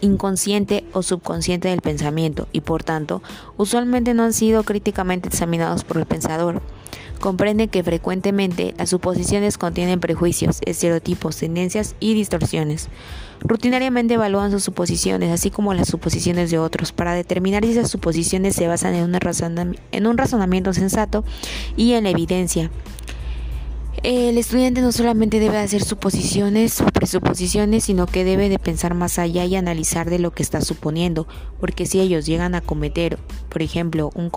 inconsciente 0.00 0.84
o 0.92 1.02
subconsciente 1.02 1.68
del 1.68 1.80
pensamiento 1.80 2.46
y 2.52 2.60
por 2.60 2.84
tanto 2.84 3.22
usualmente 3.56 4.12
no 4.12 4.24
han 4.24 4.34
sido 4.34 4.62
críticamente 4.62 5.28
examinados 5.28 5.84
por 5.84 5.98
el 5.98 6.06
pensador. 6.06 6.60
Comprende 7.20 7.68
que 7.68 7.82
frecuentemente 7.82 8.74
las 8.78 8.90
suposiciones 8.90 9.58
contienen 9.58 9.98
prejuicios, 9.98 10.58
estereotipos, 10.64 11.36
tendencias 11.36 11.96
y 12.00 12.14
distorsiones. 12.14 12.88
Rutinariamente 13.40 14.14
evalúan 14.14 14.50
sus 14.50 14.64
suposiciones, 14.64 15.30
así 15.30 15.50
como 15.50 15.72
las 15.72 15.88
suposiciones 15.88 16.50
de 16.50 16.58
otros, 16.58 16.92
para 16.92 17.14
determinar 17.14 17.64
si 17.64 17.70
esas 17.70 17.90
suposiciones 17.90 18.56
se 18.56 18.66
basan 18.66 18.94
en, 18.94 20.06
un 20.06 20.18
razonamiento 20.18 20.72
sensato 20.72 21.24
y 21.76 21.92
en 21.92 22.04
la 22.04 22.10
evidencia. 22.10 22.70
El 24.02 24.38
estudiante 24.38 24.80
no 24.80 24.92
solamente 24.92 25.40
debe 25.40 25.58
hacer 25.58 25.82
suposiciones 25.82 26.80
o 26.80 26.86
presuposiciones, 26.86 27.84
sino 27.84 28.06
que 28.06 28.22
debe 28.22 28.48
de 28.48 28.58
pensar 28.58 28.94
más 28.94 29.18
allá 29.18 29.44
y 29.44 29.56
analizar 29.56 30.08
de 30.08 30.20
lo 30.20 30.32
que 30.32 30.42
está 30.42 30.60
suponiendo, 30.60 31.26
porque 31.60 31.84
si 31.84 31.98
ellos 31.98 32.24
llegan 32.24 32.54
a 32.54 32.60
cometer, 32.60 33.18
por 33.48 33.62
ejemplo, 33.62 34.10
un 34.14 34.30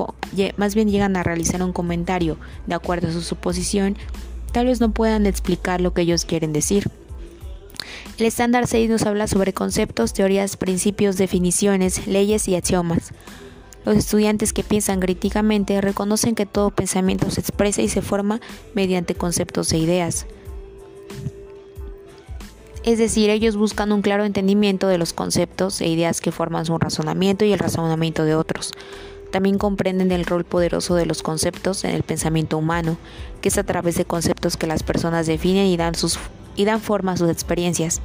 más 0.57 0.73
bien 0.73 0.89
llegan 0.89 1.15
a 1.15 1.23
realizar 1.23 1.61
un 1.61 1.73
comentario 1.73 2.37
de 2.65 2.73
acuerdo 2.73 3.09
a 3.09 3.11
su 3.11 3.21
suposición, 3.21 3.97
tal 4.51 4.65
vez 4.65 4.79
no 4.79 4.91
puedan 4.91 5.27
explicar 5.27 5.79
lo 5.79 5.93
que 5.93 6.01
ellos 6.01 6.25
quieren 6.25 6.53
decir. 6.53 6.89
El 8.21 8.27
estándar 8.27 8.67
6 8.67 8.87
nos 8.87 9.01
habla 9.07 9.25
sobre 9.25 9.51
conceptos, 9.51 10.13
teorías, 10.13 10.55
principios, 10.55 11.17
definiciones, 11.17 12.05
leyes 12.05 12.47
y 12.47 12.55
axiomas. 12.55 13.13
Los 13.83 13.97
estudiantes 13.97 14.53
que 14.53 14.61
piensan 14.61 14.99
críticamente 14.99 15.81
reconocen 15.81 16.35
que 16.35 16.45
todo 16.45 16.69
pensamiento 16.69 17.31
se 17.31 17.41
expresa 17.41 17.81
y 17.81 17.89
se 17.89 18.03
forma 18.03 18.39
mediante 18.75 19.15
conceptos 19.15 19.73
e 19.73 19.79
ideas. 19.79 20.27
Es 22.83 22.99
decir, 22.99 23.31
ellos 23.31 23.57
buscan 23.57 23.91
un 23.91 24.03
claro 24.03 24.23
entendimiento 24.23 24.87
de 24.87 24.99
los 24.99 25.13
conceptos 25.13 25.81
e 25.81 25.87
ideas 25.87 26.21
que 26.21 26.31
forman 26.31 26.67
su 26.67 26.77
razonamiento 26.77 27.43
y 27.43 27.53
el 27.53 27.57
razonamiento 27.57 28.23
de 28.23 28.35
otros. 28.35 28.71
También 29.31 29.57
comprenden 29.57 30.11
el 30.11 30.25
rol 30.25 30.43
poderoso 30.43 30.93
de 30.93 31.07
los 31.07 31.23
conceptos 31.23 31.83
en 31.85 31.95
el 31.95 32.03
pensamiento 32.03 32.59
humano, 32.59 32.97
que 33.41 33.49
es 33.49 33.57
a 33.57 33.63
través 33.63 33.95
de 33.95 34.05
conceptos 34.05 34.57
que 34.57 34.67
las 34.67 34.83
personas 34.83 35.25
definen 35.25 35.65
y 35.65 35.75
dan, 35.75 35.95
sus, 35.95 36.19
y 36.55 36.65
dan 36.65 36.81
forma 36.81 37.13
a 37.13 37.17
sus 37.17 37.29
experiencias. 37.29 38.01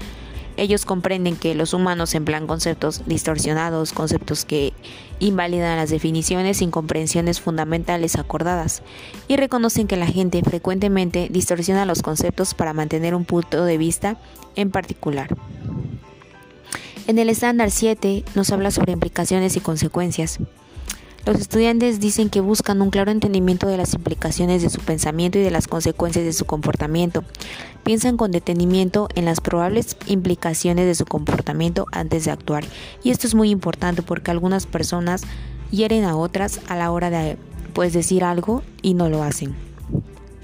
Ellos 0.57 0.87
comprenden 0.87 1.37
que 1.37 1.55
los 1.55 1.75
humanos 1.75 2.15
emplean 2.15 2.47
conceptos 2.47 3.03
distorsionados, 3.07 3.93
conceptos 3.93 4.47
que 4.47 4.73
invalidan 5.19 5.77
las 5.77 5.91
definiciones 5.91 6.59
sin 6.59 6.71
comprensiones 6.71 7.41
fundamentales 7.41 8.17
acordadas, 8.17 8.83
y 9.29 9.37
reconocen 9.37 9.87
que 9.87 9.97
la 9.97 10.07
gente 10.07 10.43
frecuentemente 10.43 11.29
distorsiona 11.31 11.85
los 11.85 12.03
conceptos 12.03 12.55
para 12.55 12.73
mantener 12.73 13.15
un 13.15 13.27
punto 13.27 13.65
de 13.65 13.77
vista 13.77 14.17
en 14.55 14.71
particular. 14.71 15.37
En 17.07 17.19
el 17.19 17.29
estándar 17.29 17.71
7 17.71 18.25
nos 18.35 18.51
habla 18.51 18.71
sobre 18.71 18.93
implicaciones 18.93 19.57
y 19.57 19.61
consecuencias. 19.61 20.39
Los 21.27 21.41
estudiantes 21.41 21.99
dicen 21.99 22.31
que 22.31 22.41
buscan 22.41 22.81
un 22.81 22.91
claro 22.91 23.11
entendimiento 23.11 23.67
de 23.67 23.77
las 23.77 23.95
implicaciones 23.95 24.63
de 24.63 24.71
su 24.71 24.81
pensamiento 24.81 25.41
y 25.41 25.43
de 25.43 25.51
las 25.51 25.67
consecuencias 25.67 26.25
de 26.25 26.33
su 26.33 26.45
comportamiento. 26.45 27.25
Piensan 27.83 28.17
con 28.17 28.31
detenimiento 28.31 29.09
en 29.17 29.25
las 29.25 29.41
probables 29.41 29.97
implicaciones 30.07 30.87
de 30.87 30.95
su 30.95 31.05
comportamiento 31.05 31.89
antes 31.91 32.25
de 32.25 32.31
actuar. 32.31 32.65
Y 33.03 33.11
esto 33.11 33.27
es 33.27 33.35
muy 33.35 33.51
importante 33.51 34.03
porque 34.03 34.31
algunas 34.31 34.67
personas 34.67 35.23
hieren 35.73 36.05
a 36.05 36.17
otras 36.17 36.61
a 36.69 36.77
la 36.77 36.93
hora 36.93 37.11
de 37.11 37.37
pues, 37.73 37.93
decir 37.93 38.23
algo 38.23 38.63
y 38.81 38.95
no 38.95 39.09
lo 39.09 39.25
hacen. 39.25 39.57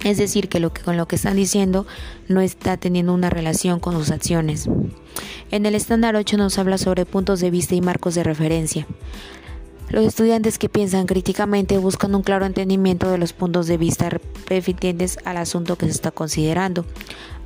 Es 0.02 0.18
decir, 0.18 0.48
que, 0.48 0.58
lo 0.58 0.72
que 0.72 0.82
con 0.82 0.96
lo 0.96 1.06
que 1.06 1.14
están 1.14 1.36
diciendo 1.36 1.86
no 2.26 2.40
está 2.40 2.76
teniendo 2.76 3.14
una 3.14 3.30
relación 3.30 3.78
con 3.78 3.94
sus 3.94 4.10
acciones. 4.10 4.68
En 5.52 5.64
el 5.64 5.76
estándar 5.76 6.16
8 6.16 6.38
nos 6.38 6.58
habla 6.58 6.76
sobre 6.76 7.06
puntos 7.06 7.38
de 7.38 7.52
vista 7.52 7.76
y 7.76 7.80
marcos 7.80 8.16
de 8.16 8.24
referencia. 8.24 8.88
Los 9.90 10.06
estudiantes 10.06 10.58
que 10.58 10.68
piensan 10.68 11.06
críticamente 11.06 11.76
buscan 11.78 12.14
un 12.14 12.22
claro 12.22 12.46
entendimiento 12.46 13.10
de 13.10 13.18
los 13.18 13.32
puntos 13.32 13.66
de 13.66 13.76
vista 13.76 14.08
referentes 14.46 15.18
al 15.24 15.36
asunto 15.36 15.76
que 15.76 15.86
se 15.86 15.92
está 15.92 16.10
considerando. 16.10 16.86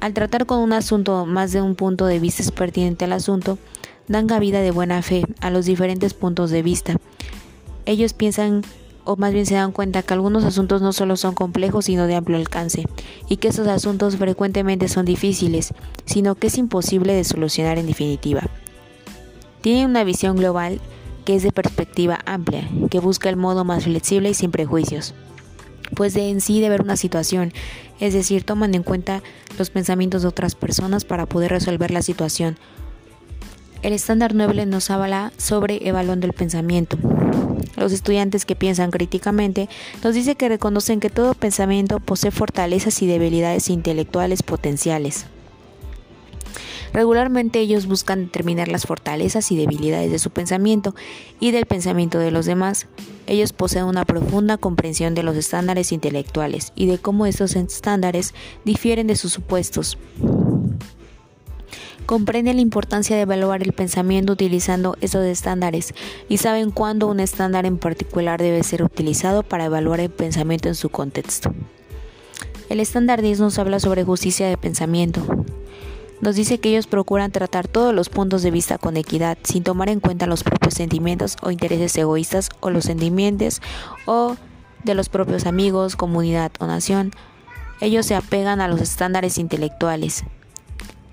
Al 0.01 0.15
tratar 0.15 0.47
con 0.47 0.61
un 0.61 0.73
asunto 0.73 1.27
más 1.27 1.53
de 1.53 1.61
un 1.61 1.75
punto 1.75 2.07
de 2.07 2.21
vista 2.21 2.45
pertinente 2.53 3.05
al 3.05 3.13
asunto, 3.13 3.59
dan 4.07 4.27
cabida 4.27 4.61
de 4.61 4.71
buena 4.71 5.03
fe 5.03 5.25
a 5.41 5.51
los 5.51 5.67
diferentes 5.67 6.15
puntos 6.15 6.51
de 6.51 6.63
vista. 6.63 6.97
Ellos 7.85 8.13
piensan 8.13 8.63
o 9.07 9.17
más 9.17 9.33
bien 9.33 9.47
se 9.47 9.55
dan 9.55 9.73
cuenta 9.73 10.03
que 10.03 10.13
algunos 10.13 10.45
asuntos 10.45 10.83
no 10.83 10.93
solo 10.93 11.17
son 11.17 11.35
complejos 11.35 11.87
sino 11.87 12.07
de 12.07 12.17
amplio 12.17 12.37
alcance, 12.37 12.85
y 13.29 13.37
que 13.37 13.49
esos 13.49 13.69
asuntos 13.69 14.17
frecuentemente 14.17 14.89
son 14.89 15.05
difíciles, 15.05 15.73
sino 16.05 16.35
que 16.35 16.49
es 16.49 16.59
imposible 16.59 17.15
de 17.15 17.25
solucionar 17.25 17.79
en 17.79 17.87
definitiva. 17.87 18.43
Tienen 19.61 19.91
una 19.91 20.05
visión 20.05 20.37
global 20.37 20.81
que 21.27 21.35
es 21.35 21.43
de 21.43 21.53
perspectiva 21.53 22.21
amplia, 22.25 22.67
que 22.89 23.01
busca 23.01 23.29
el 23.29 23.37
modo 23.37 23.65
más 23.65 23.85
flexible 23.85 24.31
y 24.31 24.35
sin 24.35 24.53
prejuicios. 24.53 25.13
Pues 25.95 26.15
de 26.15 26.31
en 26.31 26.41
sí 26.41 26.61
de 26.61 26.71
ver 26.71 26.81
una 26.81 26.97
situación, 26.97 27.53
es 28.01 28.15
decir, 28.15 28.45
toman 28.45 28.75
en 28.75 28.83
cuenta 28.83 29.23
los 29.59 29.69
pensamientos 29.69 30.23
de 30.23 30.29
otras 30.29 30.55
personas 30.55 31.05
para 31.05 31.27
poder 31.27 31.51
resolver 31.51 31.91
la 31.91 32.03
situación. 32.03 32.57
El 33.83 33.93
estándar 33.93 34.35
9 34.35 34.67
nos 34.67 34.89
habla 34.89 35.33
sobre 35.37 35.87
evaluando 35.87 36.27
el 36.27 36.33
pensamiento. 36.33 36.97
Los 37.77 37.93
estudiantes 37.93 38.47
que 38.47 38.57
piensan 38.57 38.91
críticamente 38.91 39.69
nos 40.03 40.15
dice 40.15 40.37
que 40.37 40.49
reconocen 40.49 41.01
que 41.01 41.11
todo 41.11 41.35
pensamiento 41.35 42.01
posee 42.01 42.31
fortalezas 42.31 43.03
y 43.03 43.07
debilidades 43.07 43.69
intelectuales 43.69 44.43
potenciales. 44.43 45.27
Regularmente 46.93 47.61
ellos 47.61 47.87
buscan 47.87 48.27
determinar 48.27 48.69
las 48.69 48.87
fortalezas 48.87 49.51
y 49.53 49.57
debilidades 49.57 50.11
de 50.11 50.19
su 50.19 50.31
pensamiento 50.31 50.95
y 51.41 51.51
del 51.51 51.67
pensamiento 51.67 52.19
de 52.19 52.31
los 52.31 52.47
demás. 52.47 52.87
Ellos 53.27 53.53
poseen 53.53 53.85
una 53.85 54.05
profunda 54.05 54.57
comprensión 54.57 55.15
de 55.15 55.23
los 55.23 55.37
estándares 55.37 55.93
intelectuales 55.93 56.73
y 56.75 56.87
de 56.87 56.99
cómo 56.99 57.27
estos 57.27 57.57
estándares 57.57 58.35
difieren 58.65 59.07
de 59.07 59.17
sus 59.17 59.33
supuestos. 59.33 59.99
Comprenden 62.07 62.57
la 62.57 62.63
importancia 62.63 63.17
de 63.17 63.23
evaluar 63.23 63.65
el 63.65 63.73
pensamiento 63.73 64.33
utilizando 64.33 64.97
esos 65.01 65.25
estándares 65.25 65.93
y 66.29 66.37
saben 66.37 66.71
cuándo 66.71 67.09
un 67.09 67.19
estándar 67.19 67.67
en 67.67 67.79
particular 67.79 68.41
debe 68.41 68.63
ser 68.63 68.85
utilizado 68.85 69.43
para 69.43 69.65
evaluar 69.65 69.99
el 69.99 70.11
pensamiento 70.11 70.69
en 70.69 70.77
su 70.77 70.89
contexto. 70.89 71.53
El 72.69 72.79
estándar 72.79 73.23
10 73.23 73.41
nos 73.41 73.59
habla 73.59 73.81
sobre 73.81 74.05
justicia 74.05 74.49
de 74.49 74.57
pensamiento 74.57 75.27
nos 76.21 76.37
dice 76.37 76.59
que 76.59 76.71
ellos 76.71 76.87
procuran 76.87 77.31
tratar 77.31 77.69
todos 77.69 77.95
los 77.95 78.09
puntos 78.09 78.43
de 78.43 78.51
vista 78.51 78.79
con 78.79 78.97
equidad, 78.97 79.37
sin 79.43 79.63
tomar 79.63 79.89
en 79.89 80.01
cuenta 80.01 80.27
los 80.27 80.45
propios 80.45 80.75
sentimientos 80.75 81.37
o 81.43 81.51
intereses 81.51 81.97
egoístas 81.97 82.49
o 82.61 82.71
los 82.71 82.85
sentimientos 82.85 83.61
o 84.07 84.37
de 84.85 84.95
los 84.95 85.09
propios 85.09 85.47
amigos, 85.47 85.97
comunidad 85.97 86.53
o 86.59 86.67
nación. 86.67 87.13
Ellos 87.81 88.07
se 88.07 88.15
apegan 88.15 88.61
a 88.61 88.69
los 88.69 88.81
estándares 88.81 89.37
intelectuales, 89.37 90.25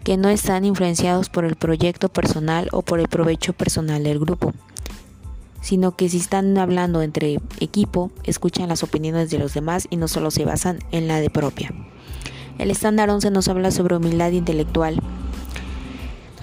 que 0.04 0.16
no 0.16 0.30
están 0.30 0.64
influenciados 0.64 1.30
por 1.30 1.44
el 1.44 1.56
proyecto 1.56 2.10
personal 2.10 2.70
o 2.72 2.82
por 2.82 3.00
el 3.00 3.10
provecho 3.10 3.54
personal 3.54 4.04
del 4.04 4.20
grupo, 4.20 4.54
sino 5.62 5.96
que 5.96 6.08
si 6.08 6.18
están 6.18 6.58
hablando 6.58 7.02
entre 7.02 7.40
equipo, 7.60 8.12
escuchan 8.24 8.70
las 8.70 8.84
opiniones 8.84 9.30
de 9.30 9.40
los 9.40 9.54
demás 9.54 9.88
y 9.90 9.98
no 9.98 10.08
solo 10.08 10.32
se 10.32 10.46
basan 10.46 10.80
en 10.92 11.08
la 11.08 11.20
de 11.20 11.30
propia. 11.30 11.74
El 12.58 12.72
estándar 12.72 13.10
11 13.10 13.32
nos 13.32 13.48
habla 13.48 13.72
sobre 13.72 13.96
humildad 13.96 14.32
intelectual. 14.32 15.00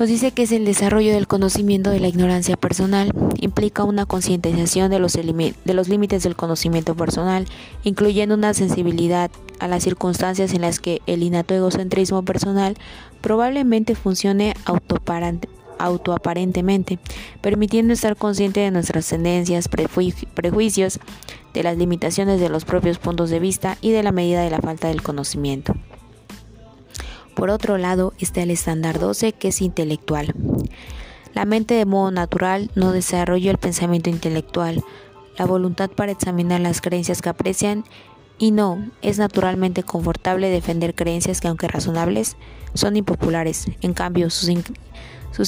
Nos 0.01 0.09
dice 0.09 0.33
que 0.33 0.43
es 0.45 0.53
el 0.53 0.65
desarrollo 0.65 1.13
del 1.13 1.27
conocimiento 1.27 1.91
de 1.91 2.01
la 2.01 2.09
ignorancia 2.09 2.57
personal, 2.57 3.13
implica 3.39 3.85
una 3.85 4.07
concientización 4.07 4.91
de 4.91 4.99
los, 4.99 5.13
de 5.13 5.75
los 5.75 5.91
límites 5.91 6.23
del 6.23 6.37
conocimiento 6.37 6.95
personal, 6.95 7.45
incluyendo 7.85 8.35
una 8.35 8.55
sensibilidad 8.55 9.31
a 9.59 9.69
las 9.69 9.83
circunstancias 9.83 10.55
en 10.55 10.63
las 10.63 10.81
que 10.81 11.03
el 11.07 11.23
innato 11.23 11.55
egocentrismo 11.55 12.23
personal 12.23 12.79
probablemente 13.21 13.95
funcione 13.95 14.55
autoaparentemente, 14.65 16.99
permitiendo 17.43 17.93
estar 17.93 18.17
consciente 18.17 18.61
de 18.61 18.71
nuestras 18.71 19.07
tendencias, 19.07 19.69
prejuicios, 19.69 20.99
de 21.53 21.63
las 21.63 21.77
limitaciones 21.77 22.41
de 22.41 22.49
los 22.49 22.65
propios 22.65 22.99
puntos 22.99 23.29
de 23.29 23.39
vista 23.39 23.77
y 23.83 23.91
de 23.91 24.03
la 24.03 24.13
medida 24.13 24.43
de 24.43 24.51
la 24.51 24.61
falta 24.61 24.89
del 24.89 25.03
conocimiento. 25.03 25.75
Por 27.35 27.51
otro 27.51 27.79
lado 27.79 28.13
está 28.19 28.43
el 28.43 28.51
estándar 28.51 28.99
12 28.99 29.33
que 29.33 29.49
es 29.49 29.61
intelectual. 29.63 30.35
La 31.35 31.45
mente 31.45 31.75
de 31.75 31.87
modo 31.87 32.11
natural 32.11 32.71
no 32.75 32.93
desarrolla 32.93 33.51
el 33.51 33.59
pensamiento 33.59 34.11
intelectual, 34.11 34.85
la 35.39 35.47
voluntad 35.47 35.91
para 35.91 36.13
examinar 36.13 36.61
las 36.61 36.81
creencias 36.81 37.23
que 37.23 37.29
aprecian 37.29 37.85
y 38.41 38.53
no, 38.53 38.91
es 39.03 39.19
naturalmente 39.19 39.83
confortable 39.83 40.49
defender 40.49 40.95
creencias 40.95 41.41
que 41.43 41.49
aunque 41.49 41.69
razonables 41.69 42.37
son 42.73 42.97
impopulares. 42.97 43.67
En 43.83 43.93
cambio, 43.93 44.31
sus, 44.31 44.49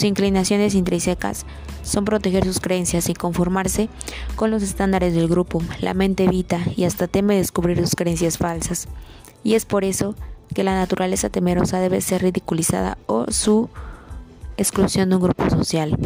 inclinaciones 0.02 0.74
intrínsecas 0.74 1.46
son 1.82 2.04
proteger 2.04 2.44
sus 2.44 2.60
creencias 2.60 3.08
y 3.08 3.14
conformarse 3.14 3.88
con 4.36 4.50
los 4.50 4.62
estándares 4.62 5.14
del 5.14 5.26
grupo. 5.26 5.62
La 5.80 5.94
mente 5.94 6.24
evita 6.24 6.60
y 6.76 6.84
hasta 6.84 7.08
teme 7.08 7.34
descubrir 7.34 7.78
sus 7.78 7.96
creencias 7.96 8.36
falsas. 8.36 8.88
Y 9.42 9.54
es 9.54 9.64
por 9.64 9.84
eso 9.84 10.14
que 10.52 10.64
la 10.64 10.74
naturaleza 10.74 11.28
temerosa 11.28 11.80
debe 11.80 12.00
ser 12.00 12.22
ridiculizada 12.22 12.98
o 13.06 13.30
su 13.30 13.68
exclusión 14.56 15.08
de 15.08 15.16
un 15.16 15.22
grupo 15.22 15.48
social. 15.50 15.96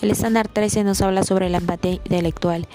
El 0.00 0.10
estándar 0.10 0.48
13 0.48 0.84
nos 0.84 1.00
habla 1.00 1.24
sobre 1.24 1.50
la 1.50 1.58
empatía 1.58 1.92
intelectual. 1.92 2.66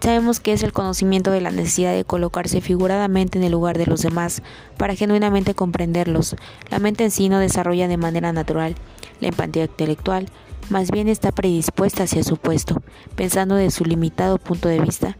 Sabemos 0.00 0.38
que 0.40 0.52
es 0.52 0.62
el 0.62 0.72
conocimiento 0.72 1.30
de 1.30 1.40
la 1.40 1.50
necesidad 1.50 1.92
de 1.92 2.04
colocarse 2.04 2.60
figuradamente 2.60 3.38
en 3.38 3.44
el 3.44 3.52
lugar 3.52 3.76
de 3.78 3.86
los 3.86 4.02
demás 4.02 4.42
para 4.76 4.94
genuinamente 4.94 5.54
comprenderlos. 5.54 6.36
La 6.70 6.78
mente 6.78 7.04
en 7.04 7.10
sí 7.10 7.28
no 7.28 7.40
desarrolla 7.40 7.88
de 7.88 7.96
manera 7.96 8.32
natural 8.32 8.76
la 9.20 9.28
empatía 9.28 9.64
intelectual, 9.64 10.28
más 10.68 10.90
bien 10.90 11.08
está 11.08 11.32
predispuesta 11.32 12.04
hacia 12.04 12.22
su 12.22 12.36
puesto, 12.36 12.82
pensando 13.14 13.54
de 13.54 13.70
su 13.70 13.84
limitado 13.84 14.38
punto 14.38 14.68
de 14.68 14.80
vista 14.80 15.16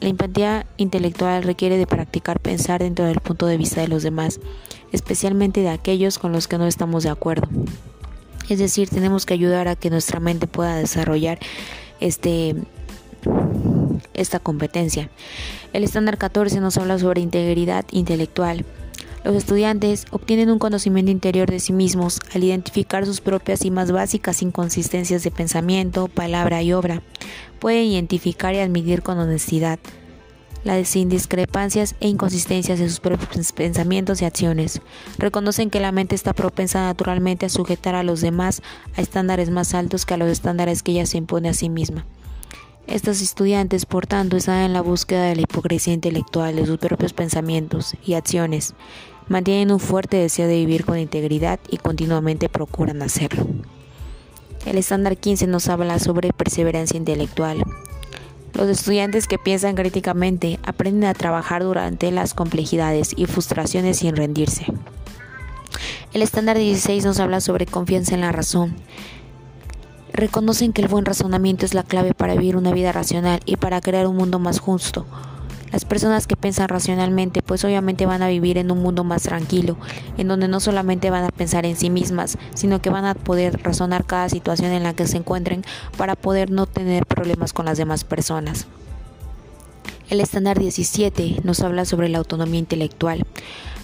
la 0.00 0.08
empatía 0.08 0.66
intelectual 0.76 1.42
requiere 1.42 1.78
de 1.78 1.86
practicar 1.86 2.40
pensar 2.40 2.80
dentro 2.82 3.06
del 3.06 3.20
punto 3.20 3.46
de 3.46 3.56
vista 3.56 3.80
de 3.80 3.88
los 3.88 4.02
demás, 4.02 4.40
especialmente 4.92 5.60
de 5.60 5.70
aquellos 5.70 6.18
con 6.18 6.32
los 6.32 6.48
que 6.48 6.58
no 6.58 6.66
estamos 6.66 7.02
de 7.04 7.10
acuerdo. 7.10 7.48
Es 8.48 8.58
decir, 8.58 8.88
tenemos 8.88 9.26
que 9.26 9.34
ayudar 9.34 9.68
a 9.68 9.76
que 9.76 9.90
nuestra 9.90 10.20
mente 10.20 10.46
pueda 10.46 10.76
desarrollar 10.76 11.38
este 12.00 12.54
esta 14.14 14.38
competencia. 14.38 15.10
El 15.72 15.84
estándar 15.84 16.18
14 16.18 16.60
nos 16.60 16.78
habla 16.78 16.98
sobre 16.98 17.20
integridad 17.20 17.84
intelectual. 17.90 18.64
Los 19.24 19.34
estudiantes 19.34 20.06
obtienen 20.12 20.50
un 20.50 20.60
conocimiento 20.60 21.10
interior 21.10 21.50
de 21.50 21.58
sí 21.58 21.72
mismos 21.72 22.20
al 22.32 22.44
identificar 22.44 23.04
sus 23.04 23.20
propias 23.20 23.64
y 23.64 23.72
más 23.72 23.90
básicas 23.90 24.40
inconsistencias 24.40 25.24
de 25.24 25.32
pensamiento, 25.32 26.06
palabra 26.06 26.62
y 26.62 26.72
obra. 26.72 27.02
Pueden 27.58 27.84
identificar 27.84 28.54
y 28.54 28.58
admitir 28.58 29.02
con 29.02 29.18
honestidad 29.18 29.78
las 30.64 30.96
indiscrepancias 30.96 31.94
e 32.00 32.08
inconsistencias 32.08 32.80
de 32.80 32.88
sus 32.88 32.98
propios 32.98 33.52
pensamientos 33.52 34.20
y 34.20 34.24
acciones. 34.24 34.80
Reconocen 35.16 35.70
que 35.70 35.78
la 35.78 35.92
mente 35.92 36.16
está 36.16 36.32
propensa 36.32 36.80
naturalmente 36.80 37.46
a 37.46 37.50
sujetar 37.50 37.94
a 37.94 38.02
los 38.02 38.20
demás 38.20 38.62
a 38.96 39.00
estándares 39.00 39.50
más 39.50 39.74
altos 39.74 40.04
que 40.04 40.14
a 40.14 40.16
los 40.16 40.28
estándares 40.28 40.82
que 40.82 40.92
ella 40.92 41.06
se 41.06 41.18
impone 41.18 41.48
a 41.48 41.54
sí 41.54 41.68
misma. 41.68 42.04
Estos 42.88 43.20
estudiantes, 43.20 43.86
por 43.86 44.06
tanto, 44.06 44.36
están 44.36 44.62
en 44.62 44.72
la 44.72 44.80
búsqueda 44.80 45.24
de 45.24 45.36
la 45.36 45.42
hipocresía 45.42 45.94
intelectual 45.94 46.56
de 46.56 46.66
sus 46.66 46.78
propios 46.78 47.12
pensamientos 47.12 47.94
y 48.04 48.14
acciones 48.14 48.74
mantienen 49.28 49.72
un 49.72 49.80
fuerte 49.80 50.16
deseo 50.16 50.46
de 50.46 50.56
vivir 50.56 50.84
con 50.84 50.98
integridad 50.98 51.58
y 51.68 51.78
continuamente 51.78 52.48
procuran 52.48 53.02
hacerlo. 53.02 53.46
El 54.66 54.78
estándar 54.78 55.16
15 55.16 55.46
nos 55.46 55.68
habla 55.68 56.00
sobre 56.00 56.32
perseverancia 56.32 56.96
intelectual. 56.96 57.62
Los 58.52 58.68
estudiantes 58.68 59.28
que 59.28 59.38
piensan 59.38 59.76
críticamente 59.76 60.58
aprenden 60.64 61.04
a 61.04 61.14
trabajar 61.14 61.62
durante 61.62 62.10
las 62.10 62.34
complejidades 62.34 63.12
y 63.16 63.26
frustraciones 63.26 63.98
sin 63.98 64.16
rendirse. 64.16 64.66
El 66.12 66.20
estándar 66.20 66.58
16 66.58 67.04
nos 67.04 67.20
habla 67.20 67.40
sobre 67.40 67.66
confianza 67.66 68.16
en 68.16 68.22
la 68.22 68.32
razón. 68.32 68.74
Reconocen 70.12 70.72
que 70.72 70.82
el 70.82 70.88
buen 70.88 71.04
razonamiento 71.04 71.64
es 71.64 71.72
la 71.72 71.84
clave 71.84 72.12
para 72.12 72.34
vivir 72.34 72.56
una 72.56 72.72
vida 72.72 72.90
racional 72.90 73.38
y 73.46 73.56
para 73.56 73.80
crear 73.80 74.08
un 74.08 74.16
mundo 74.16 74.40
más 74.40 74.58
justo, 74.58 75.06
las 75.76 75.84
personas 75.84 76.26
que 76.26 76.38
piensan 76.38 76.70
racionalmente 76.70 77.42
pues 77.42 77.62
obviamente 77.62 78.06
van 78.06 78.22
a 78.22 78.28
vivir 78.28 78.56
en 78.56 78.70
un 78.70 78.82
mundo 78.82 79.04
más 79.04 79.24
tranquilo, 79.24 79.76
en 80.16 80.26
donde 80.26 80.48
no 80.48 80.58
solamente 80.58 81.10
van 81.10 81.24
a 81.24 81.28
pensar 81.28 81.66
en 81.66 81.76
sí 81.76 81.90
mismas, 81.90 82.38
sino 82.54 82.80
que 82.80 82.88
van 82.88 83.04
a 83.04 83.12
poder 83.12 83.62
razonar 83.62 84.06
cada 84.06 84.30
situación 84.30 84.72
en 84.72 84.84
la 84.84 84.94
que 84.94 85.06
se 85.06 85.18
encuentren 85.18 85.66
para 85.98 86.16
poder 86.16 86.50
no 86.50 86.64
tener 86.64 87.04
problemas 87.04 87.52
con 87.52 87.66
las 87.66 87.76
demás 87.76 88.04
personas. 88.04 88.66
El 90.08 90.22
estándar 90.22 90.58
17 90.58 91.40
nos 91.44 91.60
habla 91.60 91.84
sobre 91.84 92.08
la 92.08 92.16
autonomía 92.16 92.60
intelectual. 92.60 93.26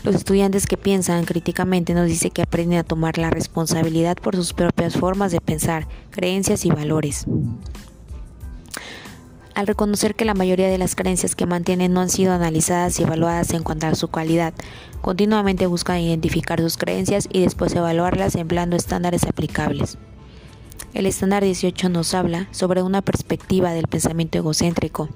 Los 0.03 0.15
estudiantes 0.15 0.67
que 0.67 0.79
piensan 0.79 1.27
críticamente 1.27 1.93
nos 1.93 2.07
dice 2.07 2.31
que 2.31 2.41
aprenden 2.41 2.79
a 2.79 2.85
tomar 2.85 3.19
la 3.19 3.29
responsabilidad 3.29 4.17
por 4.17 4.35
sus 4.35 4.55
propias 4.55 4.97
formas 4.97 5.31
de 5.31 5.43
pensar, 5.43 5.87
creencias 6.11 6.65
y 6.65 6.71
valores. 6.71 7.27
Al 9.55 9.67
reconocer 9.67 10.15
que 10.15 10.25
la 10.25 10.33
mayoría 10.33 10.69
de 10.69 10.79
las 10.79 10.95
creencias 10.95 11.37
que 11.37 11.45
mantienen 11.45 11.93
no 11.93 12.01
han 12.01 12.09
sido 12.09 12.33
analizadas 12.33 12.99
y 12.99 13.03
evaluadas 13.03 13.53
en 13.53 13.63
cuanto 13.63 13.87
a 13.87 13.95
su 13.95 14.09
calidad, 14.09 14.55
continuamente 15.03 15.67
buscan 15.67 16.01
identificar 16.01 16.59
sus 16.61 16.79
creencias 16.79 17.29
y 17.31 17.43
después 17.43 17.75
evaluarlas 17.75 18.35
empleando 18.35 18.77
estándares 18.77 19.25
aplicables. 19.25 19.99
El 20.95 21.05
estándar 21.05 21.45
18 21.45 21.91
nos 21.91 22.15
habla 22.15 22.49
sobre 22.51 22.83
una 22.83 23.03
perspectiva 23.03 23.73
del 23.73 23.89
pensamiento 23.89 24.39
egocéntrico. 24.39 25.11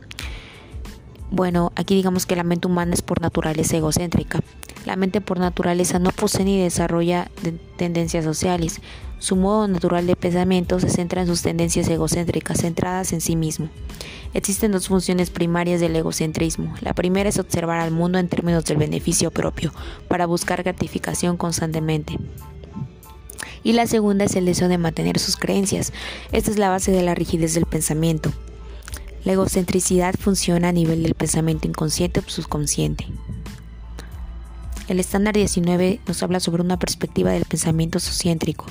Bueno, 1.31 1.73
aquí 1.75 1.95
digamos 1.95 2.27
que 2.27 2.37
la 2.37 2.45
mente 2.45 2.69
humana 2.69 2.95
es 2.95 3.03
por 3.03 3.21
naturaleza 3.21 3.77
egocéntrica. 3.79 4.41
La 4.85 4.97
mente 4.97 5.21
por 5.21 5.39
naturaleza 5.39 5.99
no 5.99 6.11
posee 6.11 6.45
ni 6.45 6.61
desarrolla 6.61 7.31
tendencias 7.77 8.25
sociales. 8.25 8.81
Su 9.19 9.35
modo 9.35 9.67
natural 9.67 10.07
de 10.07 10.15
pensamiento 10.15 10.79
se 10.79 10.91
centra 10.91 11.23
en 11.23 11.27
sus 11.27 11.43
tendencias 11.43 11.89
egocéntricas, 11.89 12.61
centradas 12.61 13.13
en 13.13 13.21
sí 13.21 13.35
mismo. 13.35 13.69
Existen 14.37 14.71
dos 14.71 14.89
funciones 14.89 15.31
primarias 15.31 15.81
del 15.81 15.97
egocentrismo. 15.97 16.75
La 16.83 16.93
primera 16.93 17.27
es 17.27 17.39
observar 17.39 17.81
al 17.81 17.91
mundo 17.91 18.19
en 18.19 18.29
términos 18.29 18.67
del 18.67 18.77
beneficio 18.77 19.31
propio, 19.31 19.73
para 20.09 20.27
buscar 20.27 20.63
gratificación 20.63 21.39
constantemente. 21.39 22.19
Y 23.65 23.73
la 23.73 23.87
segunda 23.87 24.27
es 24.27 24.37
el 24.37 24.45
deseo 24.45 24.69
de 24.69 24.77
mantener 24.77 25.19
sus 25.19 25.39
creencias. 25.39 25.95
Esta 26.33 26.51
es 26.51 26.59
la 26.59 26.69
base 26.69 26.93
de 26.93 27.01
la 27.01 27.15
rigidez 27.15 27.55
del 27.55 27.65
pensamiento. 27.65 28.31
La 29.25 29.33
egocentricidad 29.33 30.15
funciona 30.15 30.69
a 30.69 30.73
nivel 30.73 31.03
del 31.03 31.15
pensamiento 31.15 31.67
inconsciente 31.67 32.21
o 32.21 32.29
subconsciente. 32.29 33.07
El 34.87 35.01
estándar 35.01 35.35
19 35.35 36.01
nos 36.07 36.23
habla 36.23 36.41
sobre 36.41 36.61
una 36.61 36.79
perspectiva 36.79 37.31
del 37.31 37.47
pensamiento 37.47 38.01
sociéntrico. 38.01 38.67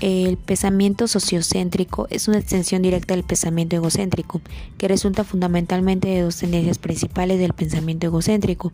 El 0.00 0.38
pensamiento 0.38 1.06
sociocéntrico 1.06 2.06
es 2.08 2.26
una 2.26 2.38
extensión 2.38 2.80
directa 2.80 3.12
del 3.12 3.22
pensamiento 3.22 3.76
egocéntrico, 3.76 4.40
que 4.78 4.88
resulta 4.88 5.24
fundamentalmente 5.24 6.08
de 6.08 6.22
dos 6.22 6.36
tendencias 6.36 6.78
principales 6.78 7.38
del 7.38 7.52
pensamiento 7.52 8.06
egocéntrico. 8.06 8.72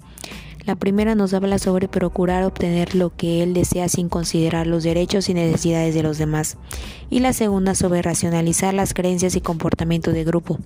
La 0.66 0.76
primera 0.76 1.16
nos 1.16 1.34
habla 1.34 1.58
sobre 1.58 1.88
procurar 1.88 2.44
obtener 2.44 2.94
lo 2.94 3.10
que 3.16 3.42
él 3.42 3.54
desea 3.54 3.88
sin 3.88 4.08
considerar 4.08 4.68
los 4.68 4.84
derechos 4.84 5.28
y 5.28 5.34
necesidades 5.34 5.96
de 5.96 6.04
los 6.04 6.16
demás, 6.16 6.58
y 7.10 7.18
la 7.18 7.32
segunda 7.32 7.74
sobre 7.74 8.02
racionalizar 8.02 8.72
las 8.72 8.94
creencias 8.94 9.34
y 9.34 9.40
comportamientos 9.40 10.14
de 10.14 10.22
grupo, 10.22 10.60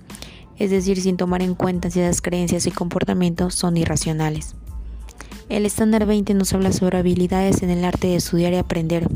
es 0.59 0.69
decir, 0.69 1.01
sin 1.01 1.17
tomar 1.17 1.41
en 1.41 1.55
cuenta 1.55 1.89
si 1.89 2.01
esas 2.01 2.21
creencias 2.21 2.67
y 2.67 2.71
comportamientos 2.71 3.55
son 3.55 3.77
irracionales. 3.77 4.53
El 5.49 5.65
estándar 5.65 6.05
20 6.05 6.35
nos 6.35 6.53
habla 6.53 6.71
sobre 6.71 6.99
habilidades 6.99 7.63
en 7.63 7.71
el 7.71 7.83
arte 7.83 8.09
de 8.09 8.17
estudiar 8.17 8.53
y 8.53 8.57
aprender, 8.57 9.07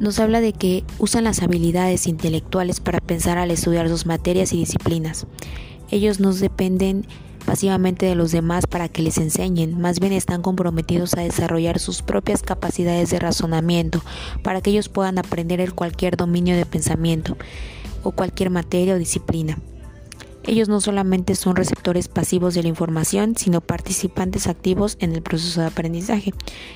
nos 0.00 0.18
habla 0.18 0.40
de 0.40 0.52
que 0.52 0.84
usan 0.98 1.24
las 1.24 1.42
habilidades 1.42 2.06
intelectuales 2.06 2.80
para 2.80 3.00
pensar 3.00 3.38
al 3.38 3.50
estudiar 3.50 3.88
sus 3.88 4.06
materias 4.06 4.52
y 4.52 4.58
disciplinas. 4.58 5.26
Ellos 5.90 6.20
no 6.20 6.32
dependen 6.32 7.06
pasivamente 7.44 8.06
de 8.06 8.16
los 8.16 8.32
demás 8.32 8.66
para 8.66 8.88
que 8.88 9.02
les 9.02 9.18
enseñen, 9.18 9.80
más 9.80 10.00
bien 10.00 10.12
están 10.12 10.42
comprometidos 10.42 11.14
a 11.14 11.20
desarrollar 11.20 11.78
sus 11.78 12.02
propias 12.02 12.42
capacidades 12.42 13.10
de 13.10 13.20
razonamiento 13.20 14.02
para 14.42 14.60
que 14.60 14.70
ellos 14.70 14.88
puedan 14.88 15.18
aprender 15.18 15.60
el 15.60 15.72
cualquier 15.72 16.16
dominio 16.16 16.56
de 16.56 16.66
pensamiento 16.66 17.36
o 18.02 18.10
cualquier 18.10 18.50
materia 18.50 18.94
o 18.94 18.98
disciplina. 18.98 19.58
Ellos 20.44 20.68
no 20.68 20.80
solamente 20.80 21.34
son 21.34 21.56
receptores 21.56 22.06
pasivos 22.06 22.54
de 22.54 22.62
la 22.62 22.68
información, 22.68 23.34
sino 23.36 23.60
participantes 23.60 24.46
activos 24.46 24.96
en 25.00 25.12
el 25.12 25.22
proceso 25.22 25.60
de 25.60 25.66
aprendizaje. 25.66 26.32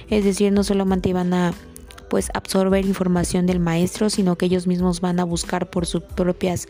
Es 0.08 0.24
decir, 0.24 0.52
no 0.52 0.64
solamente 0.64 1.12
van 1.12 1.32
a 1.34 1.54
pues 2.10 2.28
absorber 2.34 2.84
información 2.84 3.46
del 3.46 3.60
maestro, 3.60 4.10
sino 4.10 4.36
que 4.36 4.46
ellos 4.46 4.66
mismos 4.66 5.00
van 5.00 5.18
a 5.20 5.24
buscar 5.24 5.70
por 5.70 5.86
sus 5.86 6.02
propias 6.02 6.68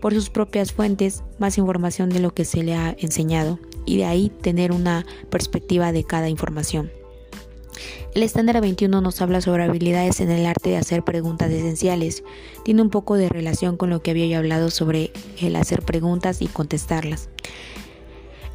por 0.00 0.12
sus 0.14 0.30
propias 0.30 0.72
fuentes 0.72 1.24
más 1.38 1.58
información 1.58 2.10
de 2.10 2.20
lo 2.20 2.32
que 2.32 2.44
se 2.44 2.62
le 2.62 2.74
ha 2.74 2.94
enseñado 2.98 3.58
y 3.86 3.96
de 3.96 4.04
ahí 4.04 4.30
tener 4.30 4.70
una 4.70 5.04
perspectiva 5.30 5.90
de 5.90 6.04
cada 6.04 6.28
información. 6.28 6.90
El 8.14 8.22
estándar 8.22 8.60
21 8.60 9.00
nos 9.00 9.20
habla 9.20 9.40
sobre 9.40 9.64
habilidades 9.64 10.20
en 10.20 10.30
el 10.30 10.46
arte 10.46 10.70
de 10.70 10.76
hacer 10.76 11.02
preguntas 11.02 11.50
esenciales. 11.50 12.24
Tiene 12.64 12.82
un 12.82 12.90
poco 12.90 13.16
de 13.16 13.28
relación 13.28 13.76
con 13.76 13.90
lo 13.90 14.00
que 14.00 14.10
había 14.10 14.26
yo 14.26 14.38
hablado 14.38 14.70
sobre 14.70 15.12
el 15.40 15.56
hacer 15.56 15.82
preguntas 15.82 16.40
y 16.40 16.46
contestarlas. 16.46 17.28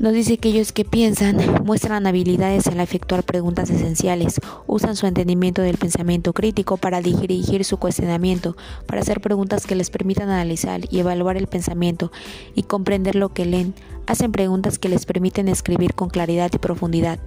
Nos 0.01 0.13
dice 0.13 0.39
que 0.39 0.49
ellos 0.49 0.71
que 0.71 0.83
piensan 0.83 1.37
muestran 1.63 2.07
habilidades 2.07 2.65
en 2.65 2.79
efectuar 2.79 3.21
preguntas 3.21 3.69
esenciales, 3.69 4.41
usan 4.65 4.95
su 4.95 5.05
entendimiento 5.05 5.61
del 5.61 5.77
pensamiento 5.77 6.33
crítico 6.33 6.77
para 6.77 7.01
dirigir 7.01 7.63
su 7.65 7.77
cuestionamiento, 7.77 8.57
para 8.87 9.01
hacer 9.01 9.21
preguntas 9.21 9.67
que 9.67 9.75
les 9.75 9.91
permitan 9.91 10.29
analizar 10.29 10.81
y 10.89 10.97
evaluar 10.97 11.37
el 11.37 11.45
pensamiento 11.45 12.11
y 12.55 12.63
comprender 12.63 13.13
lo 13.13 13.29
que 13.29 13.45
leen, 13.45 13.75
hacen 14.07 14.31
preguntas 14.31 14.79
que 14.79 14.89
les 14.89 15.05
permiten 15.05 15.47
escribir 15.47 15.93
con 15.93 16.09
claridad 16.09 16.49
y 16.51 16.57
profundidad, 16.57 17.19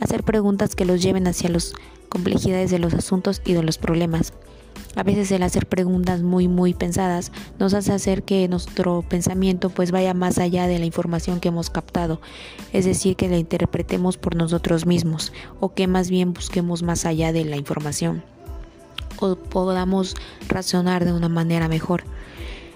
hacer 0.00 0.22
preguntas 0.22 0.74
que 0.74 0.86
los 0.86 1.02
lleven 1.02 1.26
hacia 1.26 1.50
las 1.50 1.74
complejidades 2.08 2.70
de 2.70 2.78
los 2.78 2.94
asuntos 2.94 3.42
y 3.44 3.52
de 3.52 3.62
los 3.62 3.76
problemas. 3.76 4.32
A 4.96 5.02
veces 5.02 5.30
el 5.30 5.42
hacer 5.42 5.66
preguntas 5.66 6.22
muy 6.22 6.48
muy 6.48 6.74
pensadas 6.74 7.30
nos 7.58 7.74
hace 7.74 7.92
hacer 7.92 8.22
que 8.22 8.48
nuestro 8.48 9.02
pensamiento 9.08 9.70
pues 9.70 9.90
vaya 9.90 10.14
más 10.14 10.38
allá 10.38 10.66
de 10.66 10.78
la 10.78 10.86
información 10.86 11.40
que 11.40 11.48
hemos 11.48 11.70
captado, 11.70 12.20
es 12.72 12.84
decir, 12.84 13.16
que 13.16 13.28
la 13.28 13.38
interpretemos 13.38 14.16
por 14.16 14.34
nosotros 14.34 14.86
mismos 14.86 15.32
o 15.60 15.74
que 15.74 15.86
más 15.86 16.10
bien 16.10 16.32
busquemos 16.32 16.82
más 16.82 17.04
allá 17.04 17.32
de 17.32 17.44
la 17.44 17.56
información 17.56 18.22
o 19.20 19.36
podamos 19.36 20.14
razonar 20.48 21.04
de 21.04 21.12
una 21.12 21.28
manera 21.28 21.68
mejor. 21.68 22.04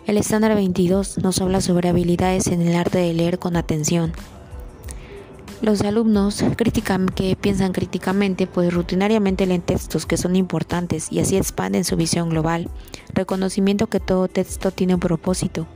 El 0.07 0.17
estándar 0.17 0.55
22 0.55 1.19
nos 1.19 1.41
habla 1.41 1.61
sobre 1.61 1.89
habilidades 1.89 2.49
en 2.49 2.61
el 2.63 2.75
arte 2.75 2.99
de 2.99 3.15
leer 3.15 3.39
con 3.39 3.57
atención, 3.57 4.13
los 5.63 5.81
alumnos 5.83 6.45
que 7.15 7.37
piensan 7.41 7.73
críticamente, 7.73 8.49
pues 8.49 8.75
rutinariamente 8.75 9.47
leen 9.47 9.63
textos 9.63 10.07
que 10.07 10.17
son 10.17 10.35
importantes 10.35 11.11
y 11.11 11.21
así 11.21 11.37
expanden 11.37 11.85
su 11.85 11.97
visión 11.97 12.31
global. 12.31 12.69
Reconocimiento 13.15 13.87
que 13.87 14.01
todo 14.01 14.27
texto 14.27 14.73
tiene 14.73 14.95
un 14.95 15.01
propósito. 15.01 15.69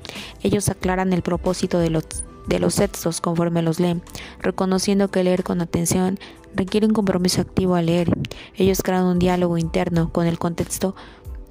Ellos 0.42 0.68
aclaran 0.68 1.12
el 1.12 1.22
propósito 1.22 1.78
de 1.78 1.90
los, 1.90 2.04
de 2.48 2.58
los 2.58 2.74
textos 2.74 3.20
conforme 3.20 3.62
los 3.62 3.78
leen, 3.78 4.02
reconociendo 4.40 5.08
que 5.08 5.22
leer 5.22 5.44
con 5.44 5.60
atención 5.60 6.18
requiere 6.56 6.86
un 6.86 6.92
compromiso 6.92 7.40
activo 7.40 7.76
al 7.76 7.86
leer. 7.86 8.18
Ellos 8.56 8.82
crean 8.82 9.04
un 9.04 9.20
diálogo 9.20 9.56
interno 9.56 10.10
con 10.10 10.26
el 10.26 10.38
contexto 10.38 10.96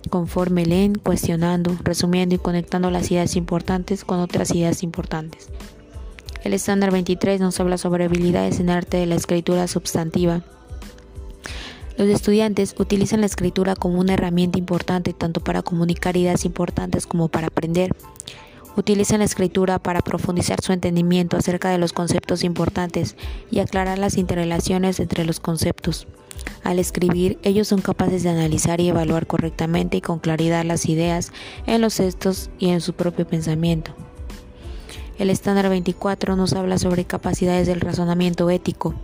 conforme 0.09 0.65
leen, 0.65 0.95
cuestionando, 0.95 1.75
resumiendo 1.83 2.35
y 2.35 2.39
conectando 2.39 2.91
las 2.91 3.09
ideas 3.11 3.37
importantes 3.37 4.03
con 4.03 4.19
otras 4.19 4.51
ideas 4.53 4.83
importantes. 4.83 5.49
El 6.45 6.53
estándar 6.53 6.91
23 6.91 7.41
nos 7.41 7.59
habla 7.59 7.79
sobre 7.79 8.05
habilidades 8.05 8.59
en 8.59 8.69
arte 8.69 8.97
de 8.97 9.07
la 9.07 9.15
escritura 9.15 9.67
substantiva. 9.67 10.43
Los 11.97 12.07
estudiantes 12.07 12.75
utilizan 12.77 13.21
la 13.21 13.25
escritura 13.25 13.75
como 13.75 13.99
una 13.99 14.13
herramienta 14.13 14.59
importante 14.59 15.13
tanto 15.13 15.39
para 15.41 15.63
comunicar 15.63 16.15
ideas 16.17 16.45
importantes 16.45 17.07
como 17.07 17.29
para 17.29 17.47
aprender. 17.47 17.95
Utilizan 18.77 19.19
la 19.19 19.25
escritura 19.25 19.79
para 19.79 20.01
profundizar 20.01 20.61
su 20.61 20.71
entendimiento 20.71 21.35
acerca 21.35 21.71
de 21.71 21.79
los 21.79 21.93
conceptos 21.93 22.43
importantes 22.43 23.15
y 23.49 23.57
aclarar 23.57 23.97
las 23.97 24.15
interrelaciones 24.15 24.99
entre 24.99 25.25
los 25.25 25.39
conceptos. 25.39 26.05
Al 26.63 26.77
escribir, 26.77 27.39
ellos 27.41 27.69
son 27.69 27.81
capaces 27.81 28.21
de 28.21 28.29
analizar 28.29 28.79
y 28.81 28.89
evaluar 28.89 29.25
correctamente 29.25 29.97
y 29.97 30.01
con 30.01 30.19
claridad 30.19 30.63
las 30.63 30.85
ideas 30.85 31.31
en 31.65 31.81
los 31.81 31.95
textos 31.95 32.51
y 32.59 32.69
en 32.69 32.81
su 32.81 32.93
propio 32.93 33.25
pensamiento. 33.25 33.95
El 35.17 35.29
estándar 35.29 35.69
24 35.69 36.35
nos 36.35 36.53
habla 36.53 36.77
sobre 36.77 37.05
capacidades 37.05 37.67
del 37.67 37.79
razonamiento 37.79 38.49
ético. 38.49 38.95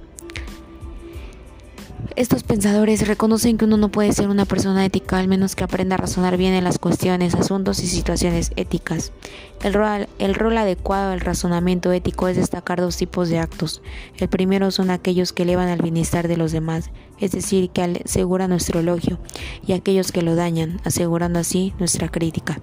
Estos 2.17 2.43
pensadores 2.43 3.07
reconocen 3.07 3.57
que 3.57 3.63
uno 3.63 3.77
no 3.77 3.89
puede 3.89 4.11
ser 4.11 4.27
una 4.27 4.43
persona 4.43 4.83
ética 4.85 5.17
al 5.17 5.29
menos 5.29 5.55
que 5.55 5.63
aprenda 5.63 5.95
a 5.95 5.97
razonar 5.97 6.35
bien 6.35 6.53
en 6.53 6.65
las 6.65 6.79
cuestiones, 6.79 7.35
asuntos 7.35 7.81
y 7.81 7.87
situaciones 7.87 8.51
éticas. 8.57 9.13
El 9.61 9.73
rol, 9.73 10.57
adecuado 10.57 11.11
del 11.11 11.21
razonamiento 11.21 11.93
ético 11.93 12.27
es 12.27 12.35
destacar 12.35 12.81
dos 12.81 12.97
tipos 12.97 13.29
de 13.29 13.39
actos. 13.39 13.81
El 14.17 14.27
primero 14.27 14.71
son 14.71 14.89
aquellos 14.89 15.31
que 15.31 15.43
elevan 15.43 15.69
al 15.69 15.81
bienestar 15.81 16.27
de 16.27 16.35
los 16.35 16.51
demás, 16.51 16.89
es 17.19 17.31
decir, 17.31 17.69
que 17.69 18.01
aseguran 18.03 18.49
nuestro 18.49 18.81
elogio, 18.81 19.19
y 19.65 19.71
aquellos 19.71 20.11
que 20.11 20.23
lo 20.23 20.35
dañan, 20.35 20.81
asegurando 20.83 21.39
así 21.39 21.73
nuestra 21.79 22.09
crítica. 22.09 22.59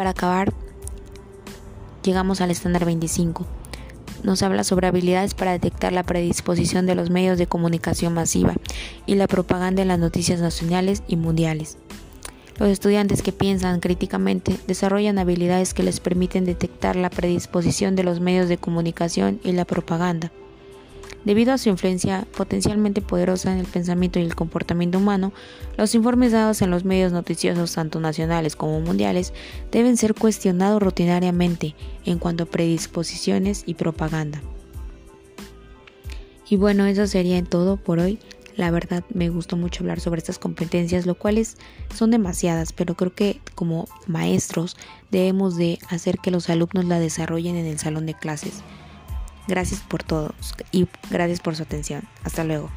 Para 0.00 0.12
acabar, 0.12 0.50
llegamos 2.02 2.40
al 2.40 2.50
estándar 2.50 2.86
25. 2.86 3.44
Nos 4.22 4.42
habla 4.42 4.64
sobre 4.64 4.86
habilidades 4.86 5.34
para 5.34 5.52
detectar 5.52 5.92
la 5.92 6.04
predisposición 6.04 6.86
de 6.86 6.94
los 6.94 7.10
medios 7.10 7.36
de 7.36 7.46
comunicación 7.46 8.14
masiva 8.14 8.54
y 9.04 9.16
la 9.16 9.26
propaganda 9.26 9.82
en 9.82 9.88
las 9.88 9.98
noticias 9.98 10.40
nacionales 10.40 11.02
y 11.06 11.16
mundiales. 11.16 11.76
Los 12.58 12.70
estudiantes 12.70 13.20
que 13.20 13.32
piensan 13.32 13.80
críticamente 13.80 14.56
desarrollan 14.66 15.18
habilidades 15.18 15.74
que 15.74 15.82
les 15.82 16.00
permiten 16.00 16.46
detectar 16.46 16.96
la 16.96 17.10
predisposición 17.10 17.94
de 17.94 18.04
los 18.04 18.20
medios 18.20 18.48
de 18.48 18.56
comunicación 18.56 19.38
y 19.44 19.52
la 19.52 19.66
propaganda. 19.66 20.32
Debido 21.24 21.52
a 21.52 21.58
su 21.58 21.68
influencia 21.68 22.26
potencialmente 22.34 23.02
poderosa 23.02 23.52
en 23.52 23.58
el 23.58 23.66
pensamiento 23.66 24.18
y 24.18 24.22
el 24.22 24.34
comportamiento 24.34 24.98
humano, 24.98 25.32
los 25.76 25.94
informes 25.94 26.32
dados 26.32 26.62
en 26.62 26.70
los 26.70 26.84
medios 26.84 27.12
noticiosos, 27.12 27.74
tanto 27.74 28.00
nacionales 28.00 28.56
como 28.56 28.80
mundiales, 28.80 29.34
deben 29.70 29.98
ser 29.98 30.14
cuestionados 30.14 30.82
rutinariamente 30.82 31.74
en 32.06 32.18
cuanto 32.18 32.44
a 32.44 32.46
predisposiciones 32.46 33.64
y 33.66 33.74
propaganda. 33.74 34.40
Y 36.48 36.56
bueno, 36.56 36.86
eso 36.86 37.06
sería 37.06 37.36
en 37.36 37.46
todo 37.46 37.76
por 37.76 37.98
hoy. 37.98 38.18
La 38.56 38.70
verdad 38.70 39.04
me 39.14 39.28
gustó 39.28 39.56
mucho 39.56 39.84
hablar 39.84 40.00
sobre 40.00 40.18
estas 40.18 40.38
competencias, 40.38 41.06
lo 41.06 41.14
cuales 41.14 41.56
son 41.94 42.10
demasiadas, 42.10 42.72
pero 42.72 42.94
creo 42.94 43.14
que 43.14 43.40
como 43.54 43.88
maestros 44.06 44.76
debemos 45.10 45.56
de 45.56 45.78
hacer 45.88 46.18
que 46.18 46.30
los 46.30 46.50
alumnos 46.50 46.86
la 46.86 46.98
desarrollen 46.98 47.56
en 47.56 47.66
el 47.66 47.78
salón 47.78 48.06
de 48.06 48.14
clases. 48.14 48.62
Gracias 49.46 49.80
por 49.80 50.02
todos 50.02 50.54
y 50.72 50.86
gracias 51.10 51.40
por 51.40 51.56
su 51.56 51.62
atención. 51.62 52.02
Hasta 52.24 52.44
luego. 52.44 52.70